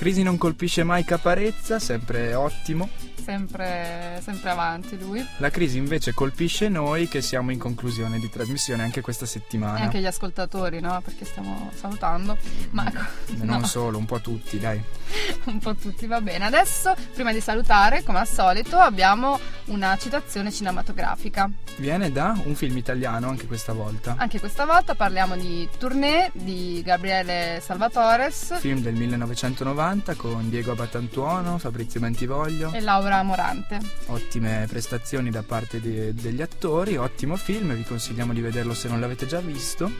Crisi 0.00 0.22
non 0.22 0.38
colpisce 0.38 0.82
mai 0.82 1.04
Caparezza, 1.04 1.78
sempre 1.78 2.32
ottimo. 2.32 2.88
Sempre, 3.22 4.18
sempre, 4.22 4.48
avanti 4.48 4.98
lui. 4.98 5.22
La 5.36 5.50
crisi 5.50 5.76
invece 5.76 6.14
colpisce 6.14 6.70
noi 6.70 7.06
che 7.06 7.20
siamo 7.20 7.50
in 7.50 7.58
conclusione 7.58 8.18
di 8.18 8.30
trasmissione 8.30 8.82
anche 8.82 9.02
questa 9.02 9.26
settimana. 9.26 9.76
E 9.78 9.82
anche 9.82 10.00
gli 10.00 10.06
ascoltatori, 10.06 10.80
no? 10.80 10.98
Perché 11.04 11.26
stiamo 11.26 11.70
salutando. 11.74 12.38
Ma 12.70 12.84
no. 12.84 13.44
non 13.44 13.66
solo, 13.66 13.98
un 13.98 14.06
po' 14.06 14.20
tutti, 14.20 14.58
dai. 14.58 14.82
un 15.44 15.58
po' 15.58 15.74
tutti, 15.74 16.06
va 16.06 16.22
bene. 16.22 16.46
Adesso, 16.46 16.94
prima 17.12 17.30
di 17.30 17.40
salutare, 17.40 18.02
come 18.02 18.20
al 18.20 18.26
solito, 18.26 18.78
abbiamo 18.78 19.38
una 19.66 19.98
citazione 19.98 20.50
cinematografica. 20.50 21.48
Viene 21.76 22.10
da 22.10 22.40
un 22.46 22.54
film 22.54 22.78
italiano 22.78 23.28
anche 23.28 23.46
questa 23.46 23.74
volta. 23.74 24.14
Anche 24.16 24.40
questa 24.40 24.64
volta 24.64 24.94
parliamo 24.94 25.36
di 25.36 25.68
Tournée 25.78 26.30
di 26.32 26.80
Gabriele 26.82 27.60
Salvatores. 27.62 28.58
Film 28.60 28.80
del 28.80 28.94
1990 28.94 29.89
con 30.16 30.48
Diego 30.50 30.70
Abatantuono, 30.70 31.58
Fabrizio 31.58 31.98
Mentivoglio 31.98 32.70
e 32.72 32.78
Laura 32.80 33.20
Morante. 33.24 33.80
Ottime 34.06 34.66
prestazioni 34.68 35.30
da 35.30 35.42
parte 35.42 35.80
de- 35.80 36.14
degli 36.14 36.40
attori, 36.40 36.96
ottimo 36.96 37.34
film, 37.36 37.74
vi 37.74 37.82
consigliamo 37.82 38.32
di 38.32 38.40
vederlo 38.40 38.72
se 38.72 38.86
non 38.88 39.00
l'avete 39.00 39.26
già 39.26 39.40
visto, 39.40 39.90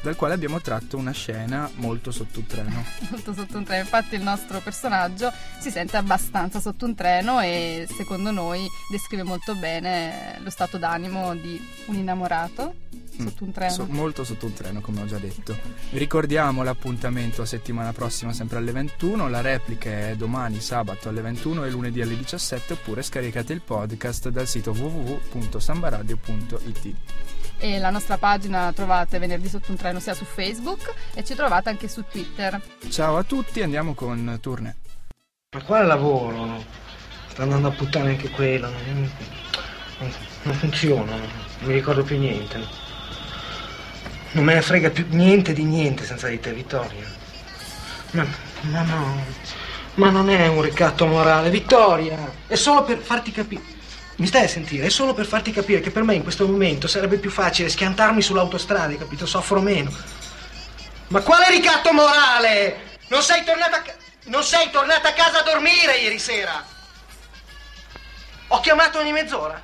dal 0.00 0.16
quale 0.16 0.34
abbiamo 0.34 0.60
tratto 0.60 0.96
una 0.96 1.12
scena 1.12 1.70
molto 1.76 2.10
sotto 2.10 2.40
un 2.40 2.46
treno. 2.46 2.84
molto 3.10 3.34
sotto 3.34 3.58
un 3.58 3.64
treno, 3.64 3.82
infatti 3.82 4.14
il 4.14 4.22
nostro 4.22 4.60
personaggio 4.60 5.32
si 5.58 5.70
sente 5.70 5.96
abbastanza 5.96 6.60
sotto 6.60 6.84
un 6.84 6.94
treno 6.94 7.40
e 7.40 7.86
secondo 7.90 8.30
noi 8.30 8.66
descrive 8.90 9.22
molto 9.22 9.54
bene 9.54 10.38
lo 10.42 10.50
stato 10.50 10.78
d'animo 10.78 11.34
di 11.34 11.60
un 11.86 11.96
innamorato 11.96 12.74
sotto 13.18 13.44
un 13.44 13.52
treno. 13.52 13.72
So, 13.72 13.86
molto 13.88 14.24
sotto 14.24 14.46
un 14.46 14.54
treno, 14.54 14.80
come 14.80 15.02
ho 15.02 15.06
già 15.06 15.18
detto. 15.18 15.54
Vi 15.90 15.98
ricordiamo 15.98 16.62
l'appuntamento 16.62 17.42
a 17.42 17.46
settimana 17.46 17.92
prossima, 17.92 18.32
sempre 18.32 18.58
alle 18.58 18.72
21. 18.72 19.28
La 19.28 19.40
replica 19.40 19.90
è 19.90 20.16
domani, 20.16 20.60
sabato 20.60 21.08
alle 21.08 21.20
21 21.20 21.64
e 21.64 21.70
lunedì 21.70 22.00
alle 22.00 22.16
17. 22.16 22.74
Oppure 22.74 23.02
scaricate 23.02 23.52
il 23.52 23.60
podcast 23.60 24.28
dal 24.28 24.46
sito 24.46 24.70
www.sambaradio.it. 24.70 26.94
E 27.60 27.80
la 27.80 27.90
nostra 27.90 28.18
pagina 28.18 28.72
trovate 28.72 29.18
venerdì 29.18 29.48
sotto 29.48 29.72
un 29.72 29.76
treno 29.76 29.98
sia 29.98 30.14
su 30.14 30.24
Facebook 30.24 30.94
e 31.14 31.24
ci 31.24 31.34
trovate 31.34 31.68
anche 31.68 31.88
su 31.88 32.04
Twitter. 32.08 32.60
Ciao 32.88 33.16
a 33.16 33.24
tutti, 33.24 33.62
andiamo 33.62 33.94
con 33.94 34.38
Tourne. 34.40 34.76
Ma 35.50 35.62
quale 35.64 35.86
lavoro? 35.86 36.64
Sta 37.28 37.42
andando 37.42 37.68
a 37.68 37.70
puttane 37.72 38.10
anche 38.10 38.30
quello. 38.30 38.68
Non, 38.68 39.10
non, 39.98 40.12
non 40.42 40.54
funziona, 40.54 41.16
non 41.16 41.28
mi 41.62 41.72
ricordo 41.72 42.04
più 42.04 42.16
niente. 42.16 42.64
Non 44.32 44.44
me 44.44 44.54
ne 44.54 44.62
frega 44.62 44.90
più 44.90 45.06
niente 45.08 45.52
di 45.52 45.64
niente 45.64 46.04
senza 46.04 46.28
di 46.28 46.38
te, 46.38 46.52
Vittoria. 46.52 47.06
Ma, 48.12 48.24
ma 48.70 48.82
no, 48.82 49.24
ma 49.94 50.10
non 50.10 50.30
è 50.30 50.46
un 50.46 50.62
ricatto 50.62 51.06
morale, 51.06 51.50
Vittoria! 51.50 52.30
È 52.46 52.54
solo 52.54 52.84
per 52.84 52.98
farti 52.98 53.32
capire. 53.32 53.76
Mi 54.18 54.26
stai 54.26 54.44
a 54.44 54.48
sentire? 54.48 54.86
È 54.86 54.90
solo 54.90 55.14
per 55.14 55.26
farti 55.26 55.52
capire 55.52 55.80
che 55.80 55.92
per 55.92 56.02
me 56.02 56.14
in 56.14 56.24
questo 56.24 56.44
momento 56.44 56.88
sarebbe 56.88 57.18
più 57.18 57.30
facile 57.30 57.68
schiantarmi 57.68 58.20
sull'autostrada, 58.20 58.96
capito? 58.96 59.26
Soffro 59.26 59.60
meno. 59.60 59.92
Ma 61.08 61.20
quale 61.20 61.48
ricatto 61.50 61.92
morale? 61.92 62.96
Non 63.08 63.22
sei 63.22 63.44
tornata 63.44 63.76
a, 63.76 63.82
ca- 63.82 63.94
non 64.24 64.42
sei 64.42 64.70
tornata 64.70 65.10
a 65.10 65.12
casa 65.12 65.38
a 65.38 65.42
dormire 65.42 65.98
ieri 65.98 66.18
sera? 66.18 66.64
Ho 68.48 68.58
chiamato 68.58 68.98
ogni 68.98 69.12
mezz'ora. 69.12 69.62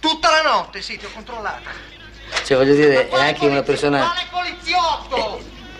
Tutta 0.00 0.30
la 0.30 0.42
notte, 0.42 0.82
sì, 0.82 0.98
ti 0.98 1.04
ho 1.04 1.10
controllata. 1.12 1.70
Cioè, 2.44 2.56
voglio 2.56 2.74
dire, 2.74 3.08
è 3.08 3.20
anche 3.20 3.46
una 3.46 3.62
persona. 3.62 4.00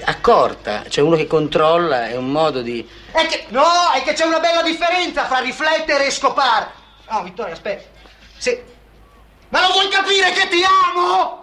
accorta, 0.05 0.85
cioè 0.89 1.03
uno 1.03 1.17
che 1.17 1.27
controlla, 1.27 2.07
è 2.07 2.15
un 2.15 2.31
modo 2.31 2.63
di. 2.63 2.89
È 3.11 3.27
che. 3.27 3.47
No, 3.49 3.91
è 3.93 4.03
che 4.05 4.13
c'è 4.13 4.25
una 4.25 4.39
bella 4.39 4.63
differenza 4.63 5.27
fra 5.27 5.41
riflettere 5.41 6.07
e 6.07 6.11
scopare. 6.13 6.71
No, 7.11 7.25
Vittoria, 7.25 7.55
aspetta. 7.55 7.92
Se. 8.43 8.65
Ma 9.51 9.61
non 9.61 9.71
vuoi 9.71 9.89
capire 9.89 10.33
che 10.33 10.49
ti 10.49 10.65
amo? 10.65 11.42